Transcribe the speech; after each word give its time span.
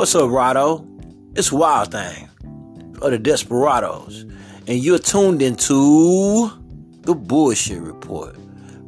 What's 0.00 0.14
up, 0.14 0.30
Rado? 0.30 0.86
It's 1.36 1.52
Wild 1.52 1.92
Thing 1.92 2.26
of 3.02 3.10
the 3.10 3.18
Desperados, 3.18 4.22
and 4.66 4.78
you're 4.78 4.98
tuned 4.98 5.42
into 5.42 6.48
the 7.02 7.14
Bullshit 7.14 7.82
Report, 7.82 8.34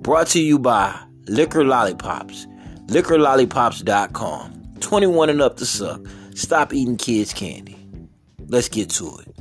brought 0.01 0.29
to 0.29 0.41
you 0.41 0.59
by 0.59 0.99
Liquor 1.29 1.65
Lollipops, 1.65 2.47
liquorlollipops.com. 2.87 4.77
21 4.81 5.29
and 5.29 5.43
up 5.43 5.59
to 5.59 5.67
suck. 5.67 6.01
Stop 6.35 6.73
eating 6.73 6.97
kids' 6.97 7.35
candy. 7.35 7.77
Let's 8.47 8.71
get 8.71 8.89
to 8.93 9.19
it. 9.19 9.32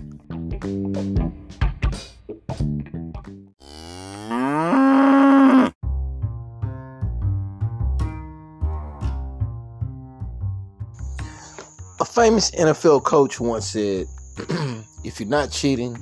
Famous 12.11 12.51
NFL 12.51 13.03
coach 13.03 13.39
once 13.39 13.67
said, 13.67 14.07
if 15.03 15.19
you're 15.19 15.29
not 15.29 15.49
cheating, 15.49 15.97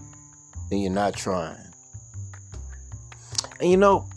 then 0.69 0.79
you're 0.79 0.91
not 0.91 1.15
trying. 1.15 1.57
And 3.59 3.69
you 3.69 3.77
know, 3.77 4.07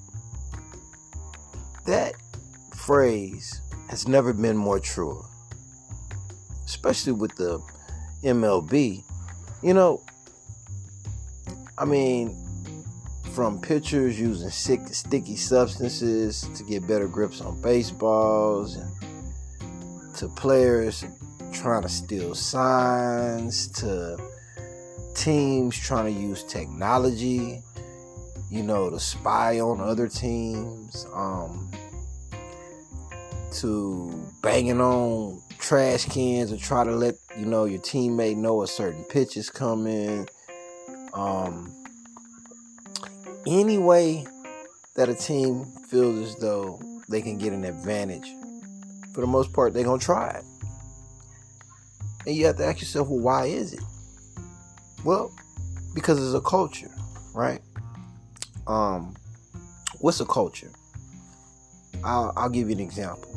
that 1.86 2.14
phrase 2.74 3.60
has 3.88 4.08
never 4.08 4.32
been 4.32 4.56
more 4.56 4.80
true, 4.80 5.22
especially 6.64 7.12
with 7.12 7.34
the 7.36 7.60
MLB. 8.24 9.04
You 9.62 9.74
know, 9.74 10.02
I 11.76 11.84
mean, 11.84 12.36
from 13.34 13.60
pitchers 13.60 14.18
using 14.18 14.50
sick, 14.50 14.80
sticky 14.88 15.36
substances 15.36 16.48
to 16.54 16.64
get 16.64 16.86
better 16.86 17.08
grips 17.08 17.40
on 17.40 17.60
baseballs, 17.60 18.78
to 20.16 20.28
players 20.28 21.04
trying 21.52 21.82
to 21.82 21.88
steal 21.88 22.34
signs, 22.34 23.68
to 23.68 24.18
teams 25.14 25.78
trying 25.78 26.12
to 26.12 26.20
use 26.20 26.44
technology, 26.44 27.62
you 28.50 28.62
know, 28.62 28.90
to 28.90 28.98
spy 28.98 29.60
on 29.60 29.80
other 29.80 30.08
teams, 30.08 31.06
um, 31.14 31.70
to 33.52 34.30
banging 34.42 34.80
on 34.80 35.40
trash 35.58 36.06
cans 36.06 36.52
or 36.52 36.56
try 36.56 36.82
to 36.84 36.90
let 36.90 37.14
you 37.38 37.46
know 37.46 37.64
your 37.64 37.80
teammate 37.80 38.36
know 38.36 38.62
a 38.62 38.66
certain 38.66 39.04
pitch 39.04 39.36
is 39.36 39.48
coming. 39.50 40.28
Um, 41.14 41.72
any 43.46 43.78
way 43.78 44.26
that 44.96 45.08
a 45.08 45.14
team 45.14 45.64
feels 45.88 46.30
as 46.30 46.36
though 46.36 46.80
they 47.08 47.20
can 47.20 47.38
get 47.38 47.52
an 47.52 47.64
advantage, 47.64 48.28
for 49.14 49.20
the 49.20 49.26
most 49.26 49.52
part, 49.52 49.74
they're 49.74 49.84
gonna 49.84 49.98
try 49.98 50.30
it. 50.30 50.44
And 52.26 52.36
you 52.36 52.46
have 52.46 52.56
to 52.58 52.64
ask 52.64 52.80
yourself, 52.80 53.08
well, 53.08 53.20
why 53.20 53.46
is 53.46 53.72
it? 53.72 53.82
Well, 55.04 55.32
because 55.94 56.24
it's 56.24 56.34
a 56.34 56.40
culture, 56.40 56.90
right? 57.34 57.60
Um, 58.66 59.14
what's 59.98 60.20
a 60.20 60.26
culture? 60.26 60.70
I'll, 62.04 62.32
I'll 62.36 62.48
give 62.48 62.68
you 62.68 62.74
an 62.76 62.80
example. 62.80 63.28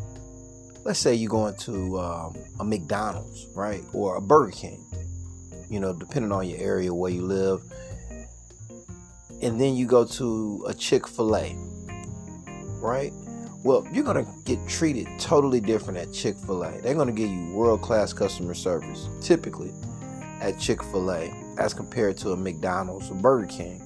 Let's 0.83 0.99
say 0.99 1.15
you're 1.15 1.29
going 1.29 1.55
to 1.57 1.99
um, 1.99 2.35
a 2.59 2.63
McDonald's, 2.63 3.47
right, 3.55 3.81
or 3.93 4.17
a 4.17 4.21
Burger 4.21 4.51
King. 4.51 4.83
You 5.69 5.79
know, 5.79 5.93
depending 5.93 6.31
on 6.31 6.47
your 6.47 6.59
area 6.59 6.93
where 6.93 7.09
you 7.09 7.23
live, 7.23 7.63
and 9.41 9.59
then 9.59 9.75
you 9.75 9.87
go 9.87 10.05
to 10.05 10.65
a 10.67 10.73
Chick 10.75 11.07
Fil 11.07 11.35
A, 11.35 11.55
right? 12.79 13.11
Well, 13.65 13.83
you're 13.91 14.03
gonna 14.03 14.27
get 14.43 14.59
treated 14.67 15.07
totally 15.17 15.59
different 15.59 15.97
at 15.97 16.13
Chick 16.13 16.37
Fil 16.37 16.61
A. 16.61 16.79
They're 16.81 16.93
gonna 16.93 17.11
give 17.11 17.31
you 17.31 17.51
world 17.51 17.81
class 17.81 18.13
customer 18.13 18.53
service, 18.53 19.09
typically 19.21 19.73
at 20.39 20.59
Chick 20.59 20.83
Fil 20.83 21.11
A, 21.11 21.33
as 21.57 21.73
compared 21.73 22.15
to 22.17 22.33
a 22.33 22.37
McDonald's 22.37 23.09
or 23.09 23.15
Burger 23.15 23.47
King. 23.47 23.81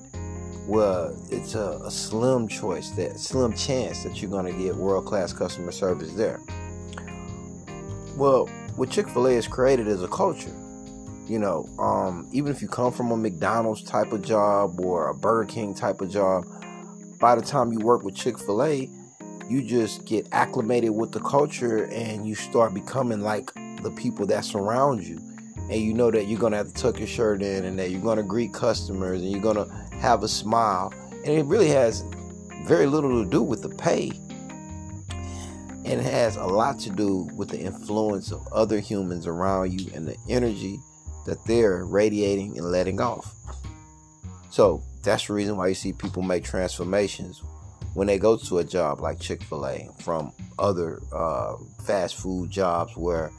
Well, 0.67 1.15
it's 1.31 1.55
a, 1.55 1.79
a 1.81 1.89
slim 1.89 2.49
choice, 2.49 2.89
that 2.91 3.17
slim 3.21 3.53
chance 3.53 4.03
that 4.03 4.21
you're 4.21 4.29
gonna 4.29 4.51
get 4.51 4.75
world 4.75 5.05
class 5.05 5.31
customer 5.31 5.71
service 5.71 6.11
there. 6.11 6.41
Well, 8.17 8.47
what 8.75 8.89
Chick 8.89 9.07
Fil 9.07 9.27
A 9.27 9.35
has 9.35 9.47
created 9.47 9.87
is 9.87 10.03
a 10.03 10.09
culture. 10.09 10.53
You 11.25 11.39
know, 11.39 11.69
um, 11.79 12.27
even 12.33 12.51
if 12.51 12.61
you 12.61 12.67
come 12.67 12.91
from 12.91 13.11
a 13.11 13.15
McDonald's 13.15 13.83
type 13.83 14.11
of 14.11 14.23
job 14.23 14.81
or 14.81 15.07
a 15.07 15.13
Burger 15.13 15.49
King 15.49 15.73
type 15.73 16.01
of 16.01 16.09
job, 16.09 16.43
by 17.21 17.35
the 17.35 17.41
time 17.41 17.71
you 17.71 17.79
work 17.79 18.03
with 18.03 18.13
Chick 18.13 18.37
Fil 18.37 18.61
A, 18.61 18.89
you 19.49 19.63
just 19.63 20.05
get 20.05 20.27
acclimated 20.31 20.91
with 20.91 21.11
the 21.11 21.19
culture 21.19 21.85
and 21.85 22.27
you 22.27 22.35
start 22.35 22.71
becoming 22.71 23.21
like 23.21 23.51
the 23.81 23.91
people 23.97 24.27
that 24.27 24.45
surround 24.45 25.03
you. 25.03 25.19
And 25.71 25.81
you 25.81 25.93
know 25.93 26.11
that 26.11 26.25
you're 26.25 26.39
gonna 26.39 26.57
have 26.57 26.67
to 26.67 26.73
tuck 26.73 26.99
your 26.99 27.07
shirt 27.07 27.41
in 27.41 27.65
and 27.65 27.77
that 27.79 27.89
you're 27.89 28.01
gonna 28.01 28.23
greet 28.23 28.53
customers 28.53 29.21
and 29.21 29.31
you're 29.31 29.41
gonna 29.41 29.67
have 29.93 30.21
a 30.21 30.27
smile. 30.27 30.93
And 31.25 31.29
it 31.29 31.45
really 31.45 31.69
has 31.69 32.03
very 32.65 32.85
little 32.85 33.23
to 33.23 33.29
do 33.29 33.41
with 33.41 33.63
the 33.63 33.69
pay. 33.69 34.11
And 35.09 35.99
it 35.99 36.05
has 36.05 36.35
a 36.35 36.45
lot 36.45 36.77
to 36.81 36.91
do 36.91 37.27
with 37.35 37.49
the 37.49 37.59
influence 37.59 38.31
of 38.31 38.47
other 38.53 38.79
humans 38.79 39.25
around 39.25 39.79
you 39.79 39.89
and 39.95 40.07
the 40.07 40.17
energy 40.29 40.79
that 41.25 41.43
they're 41.45 41.85
radiating 41.85 42.55
and 42.57 42.67
letting 42.67 43.01
off. 43.01 43.33
So 44.51 44.83
that's 45.01 45.25
the 45.25 45.33
reason 45.33 45.57
why 45.57 45.69
you 45.69 45.75
see 45.75 45.91
people 45.91 46.21
make 46.21 46.43
transformations 46.43 47.41
when 47.93 48.07
they 48.07 48.17
go 48.17 48.37
to 48.37 48.59
a 48.59 48.63
job 48.63 49.01
like 49.01 49.19
Chick 49.19 49.43
fil 49.43 49.65
A 49.65 49.89
from 50.01 50.31
other 50.57 51.01
uh, 51.13 51.55
fast 51.83 52.15
food 52.15 52.49
jobs 52.49 52.95
where 52.95 53.31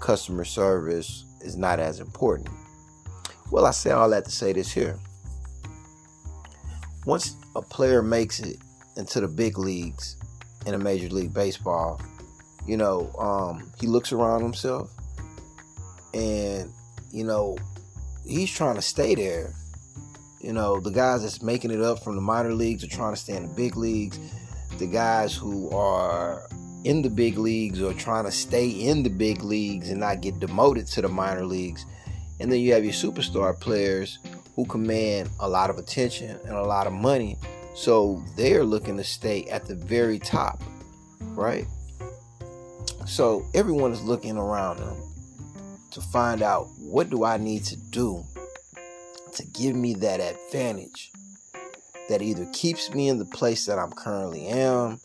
customer 0.00 0.44
service 0.44 1.24
is 1.42 1.56
not 1.56 1.78
as 1.78 2.00
important. 2.00 2.48
Well, 3.50 3.66
I 3.66 3.72
say 3.72 3.90
all 3.90 4.08
that 4.10 4.24
to 4.24 4.30
say 4.30 4.52
this 4.52 4.72
here. 4.72 4.98
Once 7.06 7.36
a 7.56 7.62
player 7.62 8.02
makes 8.02 8.40
it 8.40 8.56
into 8.96 9.20
the 9.20 9.28
big 9.28 9.58
leagues 9.58 10.16
in 10.66 10.74
a 10.74 10.78
Major 10.78 11.08
League 11.08 11.34
Baseball, 11.34 12.00
you 12.66 12.76
know, 12.76 13.10
um, 13.18 13.72
he 13.80 13.86
looks 13.86 14.12
around 14.12 14.42
himself 14.42 14.92
and, 16.14 16.70
you 17.10 17.24
know, 17.24 17.56
he's 18.26 18.50
trying 18.50 18.76
to 18.76 18.82
stay 18.82 19.14
there 19.14 19.54
you 20.40 20.52
know, 20.54 20.80
the 20.80 20.90
guys 20.90 21.22
that's 21.22 21.42
making 21.42 21.70
it 21.70 21.82
up 21.82 22.02
from 22.02 22.14
the 22.14 22.22
minor 22.22 22.54
leagues 22.54 22.82
are 22.82 22.88
trying 22.88 23.12
to 23.12 23.20
stay 23.20 23.36
in 23.36 23.46
the 23.46 23.54
big 23.54 23.76
leagues. 23.76 24.18
The 24.78 24.86
guys 24.86 25.34
who 25.34 25.70
are 25.70 26.48
in 26.84 27.02
the 27.02 27.10
big 27.10 27.36
leagues 27.36 27.82
or 27.82 27.92
trying 27.92 28.24
to 28.24 28.32
stay 28.32 28.68
in 28.68 29.02
the 29.02 29.10
big 29.10 29.42
leagues 29.42 29.90
and 29.90 30.00
not 30.00 30.22
get 30.22 30.40
demoted 30.40 30.86
to 30.86 31.02
the 31.02 31.08
minor 31.08 31.44
leagues. 31.44 31.84
And 32.40 32.50
then 32.50 32.60
you 32.60 32.72
have 32.72 32.84
your 32.84 32.94
superstar 32.94 33.58
players 33.58 34.18
who 34.56 34.64
command 34.64 35.28
a 35.40 35.48
lot 35.48 35.68
of 35.68 35.76
attention 35.76 36.38
and 36.44 36.56
a 36.56 36.62
lot 36.62 36.86
of 36.86 36.94
money. 36.94 37.36
So 37.74 38.24
they're 38.36 38.64
looking 38.64 38.96
to 38.96 39.04
stay 39.04 39.44
at 39.44 39.66
the 39.66 39.74
very 39.74 40.18
top, 40.18 40.62
right? 41.20 41.66
So 43.06 43.46
everyone 43.54 43.92
is 43.92 44.02
looking 44.02 44.38
around 44.38 44.78
them 44.78 44.96
to 45.90 46.00
find 46.00 46.40
out 46.40 46.68
what 46.78 47.10
do 47.10 47.24
I 47.24 47.36
need 47.36 47.64
to 47.64 47.76
do 47.76 48.24
to 49.40 49.46
give 49.48 49.74
me 49.74 49.94
that 49.94 50.20
advantage 50.20 51.10
that 52.08 52.22
either 52.22 52.46
keeps 52.52 52.92
me 52.92 53.08
in 53.08 53.18
the 53.18 53.24
place 53.24 53.66
that 53.66 53.78
I'm 53.78 53.92
currently 53.92 54.46
am 54.46 55.00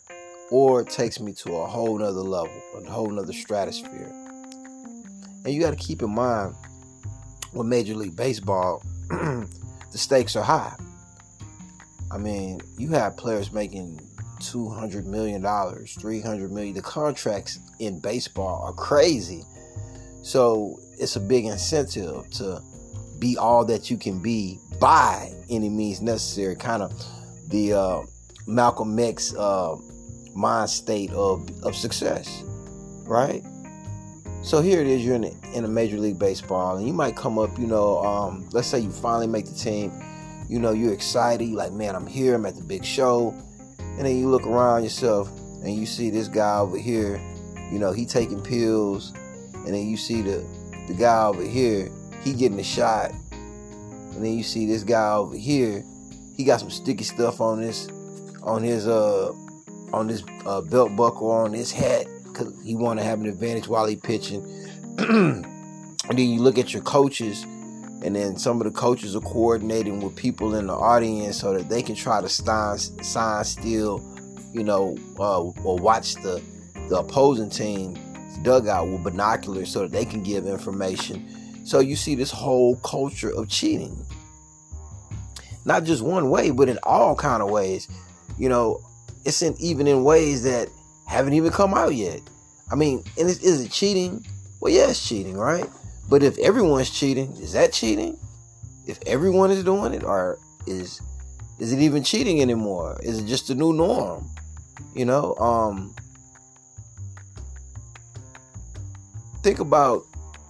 or 0.50 0.84
takes 0.84 1.20
me 1.20 1.32
to 1.34 1.56
a 1.56 1.66
whole 1.66 1.98
nother 1.98 2.20
level, 2.20 2.60
a 2.76 2.90
whole 2.90 3.10
nother 3.10 3.32
stratosphere. 3.32 4.12
And 5.44 5.54
you 5.54 5.60
got 5.60 5.70
to 5.70 5.76
keep 5.76 6.02
in 6.02 6.14
mind 6.14 6.54
with 7.52 7.66
Major 7.66 7.94
League 7.94 8.16
Baseball, 8.16 8.82
the 9.08 9.48
stakes 9.92 10.36
are 10.36 10.44
high. 10.44 10.74
I 12.10 12.18
mean, 12.18 12.60
you 12.78 12.90
have 12.90 13.16
players 13.16 13.52
making 13.52 14.00
$200 14.40 15.04
million, 15.06 15.42
$300 15.42 16.50
million. 16.50 16.74
The 16.74 16.82
contracts 16.82 17.58
in 17.78 18.00
baseball 18.00 18.64
are 18.64 18.72
crazy. 18.72 19.44
So 20.22 20.80
it's 20.98 21.16
a 21.16 21.20
big 21.20 21.46
incentive 21.46 22.30
to 22.32 22.60
be 23.18 23.36
all 23.36 23.64
that 23.64 23.90
you 23.90 23.96
can 23.96 24.20
be 24.20 24.58
by 24.80 25.32
any 25.48 25.68
means 25.68 26.00
necessary. 26.00 26.56
Kind 26.56 26.82
of 26.82 26.92
the 27.48 27.72
uh, 27.72 28.02
Malcolm 28.46 28.98
X 28.98 29.34
uh, 29.34 29.76
mind 30.34 30.70
state 30.70 31.10
of, 31.12 31.48
of 31.62 31.74
success, 31.74 32.42
right? 33.04 33.42
So 34.42 34.60
here 34.60 34.80
it 34.80 34.86
is, 34.86 35.04
you're 35.04 35.16
in 35.16 35.24
a, 35.24 35.32
in 35.54 35.64
a 35.64 35.68
Major 35.68 35.98
League 35.98 36.18
Baseball, 36.18 36.76
and 36.76 36.86
you 36.86 36.92
might 36.92 37.16
come 37.16 37.38
up, 37.38 37.58
you 37.58 37.66
know, 37.66 37.98
um, 38.04 38.48
let's 38.52 38.68
say 38.68 38.78
you 38.78 38.90
finally 38.90 39.26
make 39.26 39.46
the 39.46 39.54
team, 39.54 39.92
you 40.48 40.60
know, 40.60 40.70
you're 40.70 40.92
excited, 40.92 41.44
you're 41.46 41.58
like, 41.58 41.72
man, 41.72 41.96
I'm 41.96 42.06
here, 42.06 42.34
I'm 42.34 42.46
at 42.46 42.54
the 42.54 42.62
big 42.62 42.84
show, 42.84 43.34
and 43.80 44.06
then 44.06 44.16
you 44.16 44.28
look 44.28 44.46
around 44.46 44.84
yourself 44.84 45.28
and 45.64 45.74
you 45.74 45.84
see 45.84 46.10
this 46.10 46.28
guy 46.28 46.58
over 46.58 46.78
here, 46.78 47.20
you 47.72 47.80
know, 47.80 47.90
he 47.90 48.06
taking 48.06 48.40
pills, 48.40 49.12
and 49.52 49.74
then 49.74 49.88
you 49.88 49.96
see 49.96 50.22
the 50.22 50.46
the 50.86 50.94
guy 50.94 51.26
over 51.26 51.42
here, 51.42 51.90
he 52.26 52.32
getting 52.32 52.58
a 52.58 52.64
shot, 52.64 53.12
and 53.30 54.24
then 54.24 54.36
you 54.36 54.42
see 54.42 54.66
this 54.66 54.82
guy 54.82 55.14
over 55.14 55.36
here, 55.36 55.84
he 56.36 56.44
got 56.44 56.58
some 56.58 56.70
sticky 56.70 57.04
stuff 57.04 57.40
on 57.40 57.60
this, 57.60 57.88
on 58.42 58.64
his 58.64 58.88
uh, 58.88 59.32
on 59.92 60.08
this 60.08 60.24
uh, 60.44 60.60
belt 60.60 60.96
buckle, 60.96 61.30
on 61.30 61.52
his 61.52 61.70
hat, 61.70 62.06
cause 62.34 62.52
he 62.64 62.74
want 62.74 62.98
to 62.98 63.04
have 63.04 63.20
an 63.20 63.26
advantage 63.26 63.68
while 63.68 63.86
he 63.86 63.94
pitching. 63.94 64.42
and 64.98 65.44
then 66.08 66.18
you 66.18 66.42
look 66.42 66.58
at 66.58 66.74
your 66.74 66.82
coaches, 66.82 67.44
and 68.02 68.16
then 68.16 68.36
some 68.36 68.60
of 68.60 68.64
the 68.64 68.76
coaches 68.76 69.14
are 69.14 69.20
coordinating 69.20 70.00
with 70.00 70.16
people 70.16 70.56
in 70.56 70.66
the 70.66 70.74
audience 70.74 71.38
so 71.38 71.56
that 71.56 71.68
they 71.68 71.80
can 71.80 71.94
try 71.94 72.20
to 72.20 72.28
sign, 72.28 72.76
sign 72.76 73.44
still, 73.44 74.02
you 74.52 74.64
know, 74.64 74.96
uh, 75.20 75.42
or 75.42 75.76
watch 75.76 76.14
the 76.16 76.42
the 76.88 76.98
opposing 76.98 77.50
team 77.50 77.96
dugout 78.42 78.88
with 78.88 79.02
binoculars 79.04 79.70
so 79.70 79.82
that 79.82 79.92
they 79.92 80.04
can 80.04 80.24
give 80.24 80.46
information. 80.46 81.45
So 81.66 81.80
you 81.80 81.96
see 81.96 82.14
this 82.14 82.30
whole 82.30 82.76
culture 82.76 83.30
of 83.30 83.48
cheating. 83.48 84.06
Not 85.64 85.82
just 85.82 86.00
one 86.00 86.30
way, 86.30 86.52
but 86.52 86.68
in 86.68 86.78
all 86.84 87.16
kind 87.16 87.42
of 87.42 87.50
ways. 87.50 87.88
You 88.38 88.48
know, 88.48 88.80
it's 89.24 89.42
in 89.42 89.56
even 89.58 89.88
in 89.88 90.04
ways 90.04 90.44
that 90.44 90.68
haven't 91.08 91.32
even 91.32 91.50
come 91.50 91.74
out 91.74 91.92
yet. 91.92 92.20
I 92.70 92.76
mean, 92.76 93.02
and 93.18 93.28
is, 93.28 93.42
is 93.42 93.62
it 93.62 93.72
cheating? 93.72 94.24
Well, 94.60 94.72
yeah, 94.72 94.90
it's 94.90 95.08
cheating, 95.08 95.36
right? 95.36 95.68
But 96.08 96.22
if 96.22 96.38
everyone's 96.38 96.88
cheating, 96.88 97.32
is 97.38 97.54
that 97.54 97.72
cheating? 97.72 98.16
If 98.86 99.00
everyone 99.04 99.50
is 99.50 99.64
doing 99.64 99.92
it, 99.92 100.04
or 100.04 100.38
is 100.68 101.00
is 101.58 101.72
it 101.72 101.80
even 101.80 102.04
cheating 102.04 102.40
anymore? 102.40 102.96
Is 103.02 103.18
it 103.18 103.26
just 103.26 103.48
the 103.48 103.56
new 103.56 103.72
norm? 103.72 104.30
You 104.94 105.04
know, 105.04 105.34
um, 105.34 105.96
think 109.42 109.58
about 109.58 110.04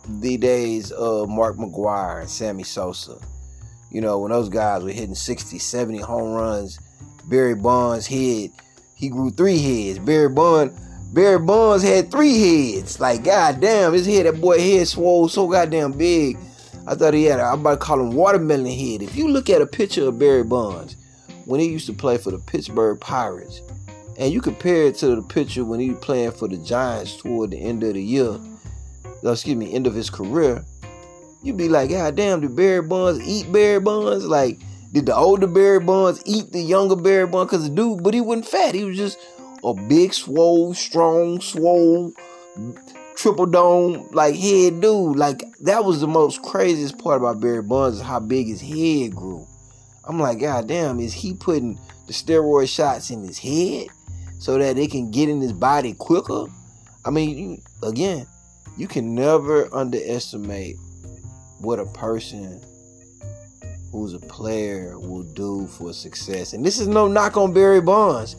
the 0.09 0.37
days 0.37 0.93
of 0.93 1.29
Mark 1.29 1.57
McGwire 1.57 2.21
and 2.21 2.31
Sammy 2.31 2.63
Sosa. 2.63 3.19
You 3.91 4.01
know, 4.01 4.19
when 4.19 4.31
those 4.31 4.49
guys 4.49 4.83
were 4.83 4.91
hitting 4.91 5.15
60, 5.15 5.59
70 5.59 5.99
home 5.99 6.33
runs, 6.33 6.79
Barry 7.29 7.55
Bonds' 7.55 8.07
head, 8.07 8.51
he 8.95 9.09
grew 9.09 9.31
three 9.31 9.59
heads. 9.59 9.99
Barry 9.99 10.29
Bonds, 10.29 10.79
Barry 11.13 11.39
Bonds 11.39 11.83
had 11.83 12.11
three 12.11 12.39
heads. 12.75 13.01
Like, 13.01 13.25
goddamn, 13.25 13.93
his 13.93 14.07
head, 14.07 14.27
that 14.27 14.41
boy 14.41 14.59
head 14.61 14.89
swole 14.89 15.29
so 15.29 15.49
goddamn 15.49 15.93
big. 15.93 16.39
I 16.87 16.95
thought 16.95 17.15
he 17.15 17.25
had, 17.25 17.41
I'm 17.41 17.61
about 17.61 17.81
to 17.81 17.87
call 17.87 18.01
him 18.01 18.13
watermelon 18.13 18.67
head. 18.67 19.03
If 19.03 19.17
you 19.17 19.29
look 19.29 19.51
at 19.51 19.63
a 19.63 19.67
picture 19.67 20.07
of 20.09 20.19
Barry 20.19 20.45
Bonds, 20.45 20.97
when 21.45 21.61
he 21.61 21.69
used 21.69 21.87
to 21.87 21.93
play 21.93 22.19
for 22.19 22.31
the 22.31 22.39
Pittsburgh 22.39 23.01
Pirates, 23.01 23.63
and 24.19 24.33
you 24.33 24.41
compare 24.41 24.85
it 24.87 24.95
to 24.97 25.15
the 25.15 25.23
picture 25.23 25.65
when 25.65 25.81
he 25.81 25.91
was 25.91 26.05
playing 26.05 26.33
for 26.33 26.49
the 26.49 26.57
Giants 26.59 27.17
toward 27.17 27.51
the 27.51 27.59
end 27.59 27.83
of 27.83 27.95
the 27.95 28.03
year, 28.03 28.39
Uh, 29.25 29.33
excuse 29.33 29.57
me, 29.57 29.75
end 29.75 29.87
of 29.87 29.95
his 29.95 30.11
career, 30.11 30.65
you'd 31.43 31.57
be 31.57 31.69
like, 31.69 31.91
God 31.91 32.17
damn, 32.17 32.41
did 32.41 32.57
Barry 32.57 32.83
Bonds 32.83 33.27
eat 33.27 33.51
Barry 33.53 33.81
Bonds? 33.81 34.25
Like, 34.25 34.61
did 34.93 35.07
the 35.07 35.15
older 35.15 35.47
Barry 35.47 35.81
Bonds 35.81 36.23
eat 36.27 36.53
the 36.53 36.61
younger 36.61 36.97
Barry 36.97 37.27
Bonds? 37.27 37.51
Because 37.51 37.69
the 37.69 37.75
dude, 37.75 38.03
but 38.03 38.15
he 38.15 38.21
wasn't 38.21 38.47
fat. 38.47 38.75
He 38.75 38.85
was 38.85 38.97
just 38.97 39.19
a 39.65 39.75
big, 39.75 40.13
swole, 40.13 40.75
strong, 40.75 41.41
swole, 41.41 42.13
triple 43.17 43.47
dome, 43.47 44.09
like 44.13 44.35
head 44.37 44.81
dude. 44.81 45.17
Like, 45.17 45.43
that 45.61 45.85
was 45.85 46.01
the 46.01 46.07
most 46.07 46.43
craziest 46.43 46.99
part 46.99 47.21
about 47.21 47.41
Barry 47.41 47.63
Bonds 47.63 47.97
is 47.97 48.03
how 48.03 48.21
big 48.21 48.47
his 48.47 48.61
head 48.61 49.15
grew. 49.15 49.47
I'm 50.05 50.21
like, 50.21 50.39
God 50.39 50.69
damn, 50.69 51.01
is 51.01 51.13
he 51.13 51.35
putting 51.35 51.79
the 52.07 52.13
steroid 52.13 52.69
shots 52.69 53.11
in 53.11 53.23
his 53.23 53.39
head 53.39 53.89
so 54.39 54.57
that 54.59 54.77
they 54.77 54.87
can 54.87 55.11
get 55.11 55.29
in 55.29 55.41
his 55.41 55.53
body 55.53 55.95
quicker? 55.95 56.47
I 57.05 57.11
mean, 57.11 57.39
you, 57.39 57.59
again, 57.83 58.27
you 58.77 58.87
can 58.89 59.15
never 59.15 59.73
underestimate 59.75 60.77
what 61.59 61.79
a 61.79 61.87
person 61.87 62.61
who's 63.93 64.15
a 64.15 64.19
player 64.19 64.99
will 64.99 65.23
do 65.23 65.67
for 65.67 65.93
success. 65.93 66.53
And 66.53 66.65
this 66.65 66.79
is 66.79 66.87
no 66.87 67.09
knock 67.09 67.37
on 67.37 67.53
Barry 67.53 67.81
Bonds. 67.81 68.37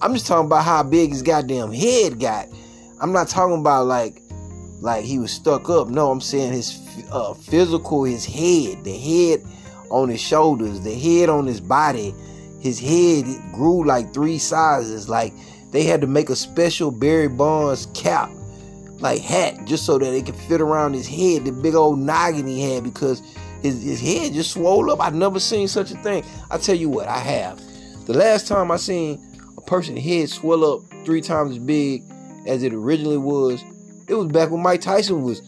I'm 0.00 0.14
just 0.14 0.26
talking 0.26 0.46
about 0.46 0.64
how 0.64 0.82
big 0.82 1.10
his 1.10 1.22
goddamn 1.22 1.72
head 1.72 2.20
got. 2.20 2.48
I'm 3.00 3.12
not 3.12 3.28
talking 3.28 3.58
about 3.58 3.86
like 3.86 4.22
like 4.80 5.04
he 5.04 5.18
was 5.18 5.30
stuck 5.30 5.68
up. 5.68 5.88
No, 5.88 6.10
I'm 6.10 6.20
saying 6.20 6.52
his 6.52 6.78
uh, 7.10 7.34
physical, 7.34 8.04
his 8.04 8.24
head, 8.24 8.84
the 8.84 8.96
head 8.96 9.44
on 9.90 10.08
his 10.08 10.20
shoulders, 10.20 10.80
the 10.80 10.94
head 10.94 11.28
on 11.28 11.46
his 11.46 11.60
body. 11.60 12.14
His 12.60 12.78
head 12.78 13.24
grew 13.52 13.84
like 13.84 14.14
three 14.14 14.38
sizes. 14.38 15.08
Like 15.08 15.34
they 15.70 15.84
had 15.84 16.00
to 16.02 16.06
make 16.06 16.30
a 16.30 16.36
special 16.36 16.90
Barry 16.90 17.28
Bonds 17.28 17.86
cap 17.94 18.30
like 19.00 19.20
hat 19.20 19.64
just 19.64 19.84
so 19.84 19.98
that 19.98 20.14
it 20.14 20.26
could 20.26 20.36
fit 20.36 20.60
around 20.60 20.94
his 20.94 21.06
head, 21.06 21.44
the 21.44 21.52
big 21.52 21.74
old 21.74 21.98
noggin 21.98 22.46
he 22.46 22.62
had 22.74 22.84
because 22.84 23.22
his, 23.62 23.82
his 23.82 24.00
head 24.00 24.32
just 24.32 24.52
swole 24.52 24.90
up. 24.90 25.00
I've 25.00 25.14
never 25.14 25.40
seen 25.40 25.68
such 25.68 25.90
a 25.90 25.96
thing. 25.98 26.24
I 26.50 26.58
tell 26.58 26.74
you 26.74 26.88
what, 26.88 27.08
I 27.08 27.18
have. 27.18 27.60
The 28.06 28.14
last 28.14 28.46
time 28.46 28.70
I 28.70 28.76
seen 28.76 29.20
a 29.56 29.60
person's 29.60 30.00
head 30.00 30.28
swell 30.28 30.64
up 30.64 30.82
three 31.04 31.20
times 31.20 31.52
as 31.52 31.58
big 31.58 32.02
as 32.46 32.62
it 32.62 32.72
originally 32.72 33.18
was, 33.18 33.62
it 34.08 34.14
was 34.14 34.26
back 34.28 34.50
when 34.50 34.62
Mike 34.62 34.80
Tyson 34.80 35.22
was 35.22 35.40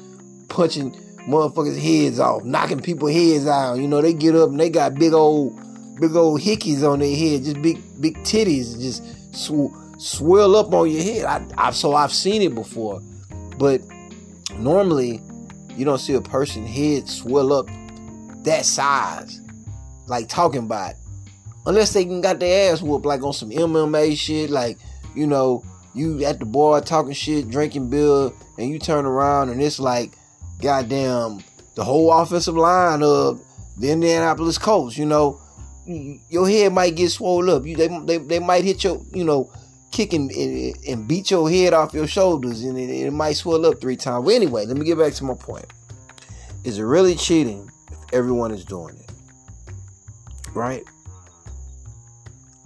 punching 0.49 0.93
motherfuckers' 1.27 1.79
heads 1.79 2.19
off, 2.19 2.45
knocking 2.45 2.81
people's 2.81 3.13
heads 3.13 3.47
out. 3.47 3.75
You 3.75 3.89
know, 3.89 4.01
they 4.01 4.13
get 4.15 4.35
up 4.35 4.51
and 4.51 4.61
they 4.61 4.71
got 4.71 4.95
big 4.95 5.13
old, 5.13 5.57
big 6.01 6.15
old 6.15 6.41
hickeys 6.41 6.89
on 6.89 7.01
their 7.01 7.17
head, 7.17 7.45
just 7.45 7.63
big, 7.63 7.81
big 8.01 8.17
titties, 8.19 8.81
just 8.81 9.03
sw- 9.35 9.73
swell 9.99 10.57
up 10.57 10.73
on 10.73 10.91
your 10.91 11.03
head. 11.03 11.25
I, 11.25 11.69
I, 11.69 11.71
so 11.71 11.95
I've 11.95 12.13
seen 12.13 12.43
it 12.43 12.55
before. 12.55 13.01
But 13.63 13.81
normally, 14.59 15.21
you 15.77 15.85
don't 15.85 15.99
see 15.99 16.15
a 16.15 16.21
person 16.21 16.67
head 16.67 17.09
swell 17.09 17.53
up 17.53 17.69
that 18.43 18.65
size, 18.65 19.41
like 20.09 20.29
talking 20.29 20.65
about, 20.65 20.95
unless 21.65 21.93
they 21.93 22.05
got 22.05 22.41
their 22.41 22.73
ass 22.73 22.83
whooped, 22.83 23.07
like 23.07 23.23
on 23.23 23.33
some 23.33 23.51
MMA 23.51 24.17
shit, 24.17 24.51
like 24.51 24.79
you 25.15 25.29
know, 25.29 25.63
you 25.95 26.25
at 26.25 26.41
the 26.41 26.45
bar 26.45 26.81
talking 26.81 27.13
shit, 27.13 27.51
drinking 27.51 27.89
beer, 27.89 28.33
and 28.59 28.69
you 28.69 28.81
turn 28.81 29.07
around 29.07 29.51
and 29.51 29.63
it's 29.63 29.79
like, 29.79 30.19
goddamn, 30.61 31.39
the 31.77 31.85
whole 31.85 32.13
offensive 32.13 32.57
line 32.57 33.05
of 33.05 33.41
the 33.79 33.93
Indianapolis 33.93 34.59
Colts, 34.59 34.99
you 34.99 35.07
know, 35.07 35.41
your 35.87 36.49
head 36.49 36.73
might 36.73 36.97
get 36.97 37.11
swollen 37.11 37.49
up. 37.49 37.65
You 37.65 37.77
they, 37.77 37.87
they 38.07 38.19
they 38.19 38.39
might 38.41 38.65
hit 38.65 38.83
your, 38.83 39.01
you 39.15 39.23
know, 39.23 39.53
kick 39.93 40.13
and, 40.13 40.31
and, 40.31 40.77
and 40.89 41.09
beat 41.09 41.31
your 41.31 41.49
head 41.49 41.73
off 41.73 41.95
your 41.95 42.07
shoulders 42.07 42.63
and 42.63 42.79
it, 42.79 42.91
it 42.91 43.11
might 43.13 43.35
swell 43.35 43.65
up 43.67 43.81
three 43.81 43.97
times. 43.97 44.25
But 44.25 44.35
anyway, 44.35 44.67
let 44.67 44.77
me 44.77 44.85
get 44.85 44.99
back 44.99 45.13
to 45.15 45.25
my 45.25 45.35
point. 45.35 45.67
Is 46.65 46.79
it 46.79 46.83
really 46.83 47.15
cheating 47.15 47.71
if 47.91 47.99
everyone 48.13 48.51
is 48.51 48.65
doing 48.65 48.97
it? 48.97 49.11
Right? 50.55 50.85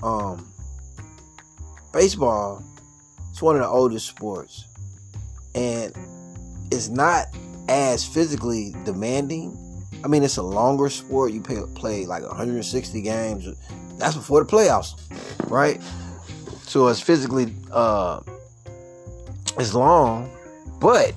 Um 0.02 0.52
baseball 1.92 2.62
it's 3.30 3.40
one 3.40 3.56
of 3.56 3.62
the 3.62 3.68
oldest 3.68 4.06
sports 4.06 4.66
and 5.54 5.94
it's 6.70 6.88
not 6.88 7.28
as 7.68 8.04
physically 8.04 8.74
demanding 8.84 9.56
I 10.04 10.08
mean, 10.08 10.22
it's 10.22 10.36
a 10.36 10.42
longer 10.42 10.88
sport. 10.88 11.32
You 11.32 11.40
play 11.40 12.06
like 12.06 12.22
160 12.22 13.00
games. 13.00 13.48
That's 13.98 14.14
before 14.14 14.44
the 14.44 14.50
playoffs, 14.50 14.94
right? 15.50 15.82
So 16.66 16.88
it's 16.88 17.00
physically 17.00 17.54
uh 17.72 18.20
it's 19.58 19.72
long, 19.72 20.30
but 20.80 21.14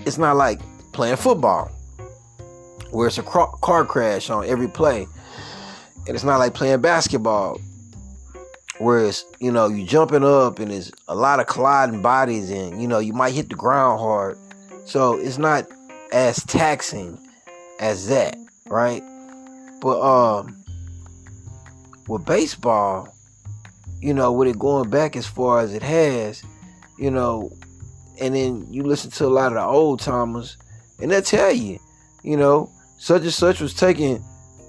it's 0.00 0.18
not 0.18 0.36
like 0.36 0.60
playing 0.92 1.16
football 1.16 1.70
where 2.90 3.06
it's 3.06 3.16
a 3.16 3.22
car 3.22 3.84
crash 3.86 4.28
on 4.28 4.44
every 4.44 4.68
play. 4.68 5.06
And 6.06 6.14
it's 6.14 6.24
not 6.24 6.38
like 6.38 6.52
playing 6.52 6.80
basketball 6.80 7.58
where 8.78 9.04
it's, 9.06 9.24
you 9.38 9.52
know, 9.52 9.68
you 9.68 9.86
jumping 9.86 10.24
up 10.24 10.58
and 10.58 10.70
there's 10.70 10.90
a 11.08 11.14
lot 11.14 11.40
of 11.40 11.46
colliding 11.46 12.02
bodies 12.02 12.50
and, 12.50 12.82
you 12.82 12.88
know, 12.88 12.98
you 12.98 13.12
might 13.12 13.32
hit 13.32 13.48
the 13.48 13.54
ground 13.54 14.00
hard. 14.00 14.36
So 14.84 15.16
it's 15.16 15.38
not 15.38 15.66
as 16.12 16.42
taxing 16.44 17.18
as 17.78 18.08
that, 18.08 18.36
right? 18.66 19.02
But 19.80 20.00
um 20.00 20.62
with 22.08 22.26
baseball, 22.26 23.14
you 24.02 24.12
know, 24.12 24.32
with 24.32 24.48
it 24.48 24.58
going 24.58 24.90
back 24.90 25.16
as 25.16 25.26
far 25.26 25.60
as 25.60 25.72
it 25.72 25.82
has, 25.82 26.42
you 26.98 27.10
know, 27.10 27.50
and 28.20 28.34
then 28.34 28.66
you 28.68 28.82
listen 28.82 29.10
to 29.12 29.26
a 29.26 29.28
lot 29.28 29.52
of 29.52 29.54
the 29.54 29.64
old 29.64 30.00
timers, 30.00 30.58
and 31.00 31.10
they'll 31.10 31.22
tell 31.22 31.52
you, 31.52 31.78
you 32.24 32.36
know, 32.36 32.70
such 32.98 33.22
and 33.22 33.32
such 33.32 33.60
was 33.60 33.74
taking 33.74 34.22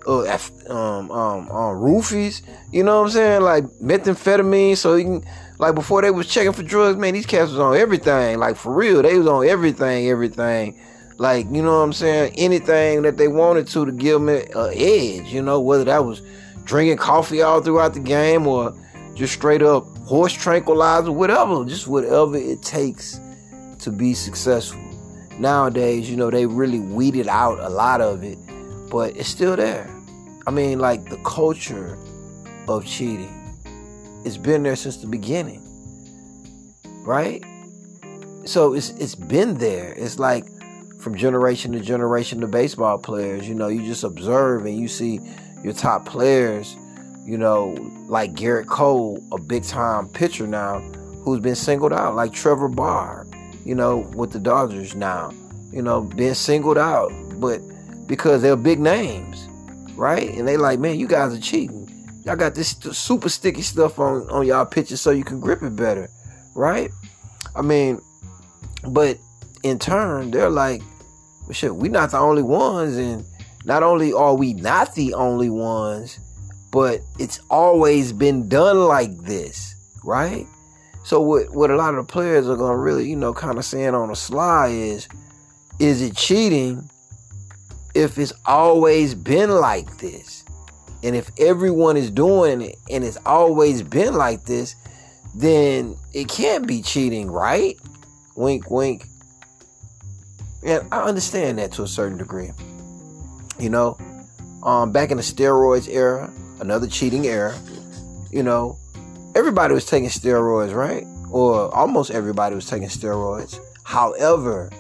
uh, 0.08 0.38
um, 0.70 1.12
um, 1.12 1.50
um, 1.50 1.82
roofies, 1.82 2.44
you 2.72 2.84
know 2.84 3.00
what 3.00 3.08
I'm 3.08 3.12
saying? 3.12 3.42
Like 3.42 3.64
methamphetamine, 3.82 4.78
so 4.78 4.96
you 4.96 5.04
can, 5.04 5.26
like 5.58 5.74
before 5.74 6.04
they 6.04 6.12
was 6.12 6.28
checking 6.28 6.54
for 6.54 6.64
drugs, 6.64 7.00
man, 7.00 7.16
these 7.16 7.26
cats 7.26 7.50
was 7.50 7.60
on 7.60 7.76
everything, 7.76 8.38
like 8.38 8.56
for 8.56 8.72
real, 8.72 9.02
they 9.02 9.18
was 9.18 9.28
on 9.28 9.48
everything, 9.48 10.10
everything. 10.10 10.80
Like, 11.18 11.46
you 11.46 11.62
know 11.62 11.78
what 11.78 11.86
I'm 11.86 11.94
saying? 11.94 12.34
Anything 12.38 13.04
that 13.04 13.18
they 13.18 13.28
wanted 13.28 13.68
to 13.68 13.86
to 13.86 13.92
give 13.92 14.20
them 14.20 14.30
an 14.30 14.46
edge, 14.74 15.32
you 15.32 15.42
know, 15.42 15.60
whether 15.60 15.86
that 15.86 16.06
was 16.06 16.22
drinking 16.66 16.98
coffee 16.98 17.42
all 17.42 17.62
throughout 17.62 17.94
the 17.94 18.00
game 18.00 18.48
or 18.48 18.76
just 19.16 19.34
straight 19.34 19.62
up 19.62 19.86
horse 20.00 20.34
tranquilizer, 20.34 21.12
whatever, 21.12 21.66
just 21.66 21.88
whatever 21.88 22.36
it 22.36 22.62
takes 22.62 23.20
to 23.80 23.92
be 23.92 24.14
successful. 24.14 24.82
Nowadays, 25.40 26.10
you 26.10 26.16
know, 26.16 26.30
they 26.30 26.46
really 26.46 26.80
weeded 26.80 27.28
out 27.28 27.60
a 27.60 27.70
lot 27.70 28.02
of 28.02 28.24
it, 28.24 28.38
but 28.90 29.16
it's 29.18 29.30
still 29.30 29.56
there. 29.56 29.90
I 30.46 30.52
mean, 30.52 30.80
like 30.80 31.10
the 31.10 31.18
culture 31.18 31.98
of 32.68 32.86
cheating, 32.86 33.34
it's 34.26 34.38
been 34.38 34.64
there 34.64 34.76
since 34.76 34.98
the 34.98 35.08
beginning, 35.08 35.62
right? 37.06 37.44
so 38.46 38.74
it's 38.74 38.90
it's 38.92 39.16
been 39.16 39.58
there. 39.58 39.94
It's 39.94 40.20
like 40.20 40.46
from 41.00 41.16
generation 41.16 41.72
to 41.74 41.80
generation 41.80 42.40
the 42.40 42.48
baseball 42.48 42.98
players, 42.98 43.48
you 43.48 43.56
know, 43.56 43.68
you 43.68 43.86
just 43.86 44.04
observe 44.04 44.66
and 44.66 44.78
you 44.78 44.88
see 44.88 45.20
your 45.64 45.74
top 45.74 46.06
players, 46.06 46.76
you 47.26 47.38
know, 47.38 47.76
like 48.08 48.34
Gerrit 48.34 48.68
Cole, 48.68 49.24
a 49.32 49.40
big 49.40 49.64
time 49.64 50.10
pitcher 50.10 50.48
now, 50.48 50.80
who's 51.24 51.40
been 51.40 51.56
singled 51.56 51.94
out, 51.94 52.16
like 52.16 52.34
Trevor 52.34 52.68
Bauer, 52.68 53.26
you 53.66 53.76
know, 53.76 54.00
with 54.16 54.32
the 54.32 54.40
Dodgers 54.40 54.96
now, 54.96 55.32
you 55.72 55.82
know, 55.82 56.02
being 56.02 56.34
singled 56.34 56.78
out, 56.78 57.12
but 57.40 57.62
because 58.08 58.42
they're 58.42 58.58
big 58.58 58.80
names, 58.80 59.48
right? 59.96 60.30
And 60.30 60.48
they 60.48 60.58
like, 60.58 60.80
man, 60.80 61.00
you 61.00 61.08
guys 61.08 61.34
are 61.34 61.40
cheating. 61.40 61.90
Y'all 62.26 62.36
got 62.36 62.56
this 62.56 62.72
super 62.92 63.30
sticky 63.30 63.62
stuff 63.62 64.00
on 64.00 64.30
on 64.30 64.46
y'all 64.46 64.66
pitches 64.66 65.02
so 65.02 65.12
you 65.12 65.24
can 65.24 65.40
grip 65.40 65.62
it 65.62 65.76
better, 65.76 66.10
right? 66.56 66.90
I 67.56 67.62
mean, 67.62 68.00
but 68.88 69.18
in 69.64 69.80
turn, 69.80 70.32
they're 70.32 70.50
like, 70.50 70.82
well, 71.44 71.54
shit, 71.54 71.76
we're 71.76 71.92
not 71.92 72.12
the 72.12 72.20
only 72.20 72.42
ones, 72.44 72.98
and 72.98 73.26
not 73.66 73.84
only 73.84 74.14
are 74.14 74.36
we 74.36 74.54
not 74.54 74.96
the 74.96 75.14
only 75.14 75.50
ones, 75.50 76.20
but 76.74 77.02
it's 77.20 77.40
always 77.52 78.12
been 78.12 78.50
done 78.50 78.86
like 78.86 79.16
this, 79.20 79.76
right? 80.04 80.48
So 81.04 81.22
what 81.22 81.54
what 81.54 81.70
a 81.70 81.76
lot 81.76 81.94
of 81.94 82.08
the 82.08 82.12
players 82.12 82.50
are 82.50 82.58
gonna 82.58 82.76
really, 82.76 83.08
you 83.08 83.16
know, 83.16 83.32
kind 83.32 83.60
of 83.60 83.64
saying 83.64 83.94
on 83.94 84.10
the 84.10 84.16
sly 84.16 84.70
is, 84.70 85.08
is 85.78 86.02
it 86.02 86.18
cheating 86.18 86.90
if 87.94 88.18
it's 88.18 88.34
always 88.48 89.14
been 89.14 89.52
like 89.52 89.98
this? 90.00 90.44
And 91.04 91.16
if 91.16 91.30
everyone 91.38 91.96
is 91.96 92.10
doing 92.10 92.62
it 92.64 92.78
and 92.90 93.04
it's 93.04 93.20
always 93.24 93.84
been 93.84 94.16
like 94.16 94.46
this, 94.46 94.76
then 95.36 95.96
it 96.12 96.28
can't 96.28 96.66
be 96.66 96.82
cheating, 96.82 97.30
right? 97.30 97.78
Wink, 98.36 98.72
wink. 98.72 99.06
And 100.66 100.88
I 100.92 101.04
understand 101.04 101.60
that 101.60 101.72
to 101.74 101.84
a 101.84 101.88
certain 101.88 102.18
degree. 102.18 102.50
You 103.60 103.70
know, 103.70 103.96
um, 104.64 104.92
back 104.92 105.12
in 105.12 105.18
the 105.18 105.24
steroids 105.24 105.88
era, 105.88 106.34
another 106.64 106.88
cheating 106.88 107.28
era, 107.28 107.54
you 108.32 108.42
know, 108.42 108.80
everybody 109.36 109.74
was 109.74 109.86
taking 109.86 110.10
steroids, 110.10 110.74
right? 110.74 111.06
Or 111.30 111.74
almost 111.76 112.10
everybody 112.10 112.56
was 112.56 112.68
taking 112.68 112.88
steroids. 112.88 113.60
However, 113.84 114.72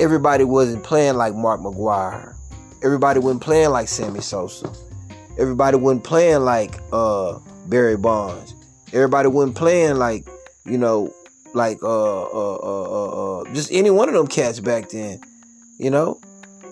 everybody 0.00 0.42
wasn't 0.42 0.82
playing 0.82 1.14
like 1.14 1.34
Mark 1.34 1.60
McGwire. 1.60 2.34
Everybody 2.82 3.20
wasn't 3.20 3.42
playing 3.42 3.70
like 3.70 3.86
Sammy 3.86 4.20
Sosa. 4.20 4.70
Everybody 5.38 5.76
wasn't 5.76 6.02
playing 6.02 6.40
like 6.40 6.74
uh, 6.92 7.38
Barry 7.68 7.96
Bonds. 7.96 8.54
Everybody 8.92 9.28
wasn't 9.28 9.56
playing 9.56 9.96
like, 9.96 10.26
you 10.64 10.78
know, 10.78 11.14
like 11.54 11.80
uh, 11.82 12.22
uh, 12.22 12.56
uh, 12.56 13.40
uh, 13.40 13.54
just 13.54 13.70
any 13.70 13.90
one 13.90 14.08
of 14.08 14.14
them 14.14 14.26
cats 14.26 14.58
back 14.58 14.88
then. 14.88 15.20
You 15.78 15.90
know, 15.90 16.20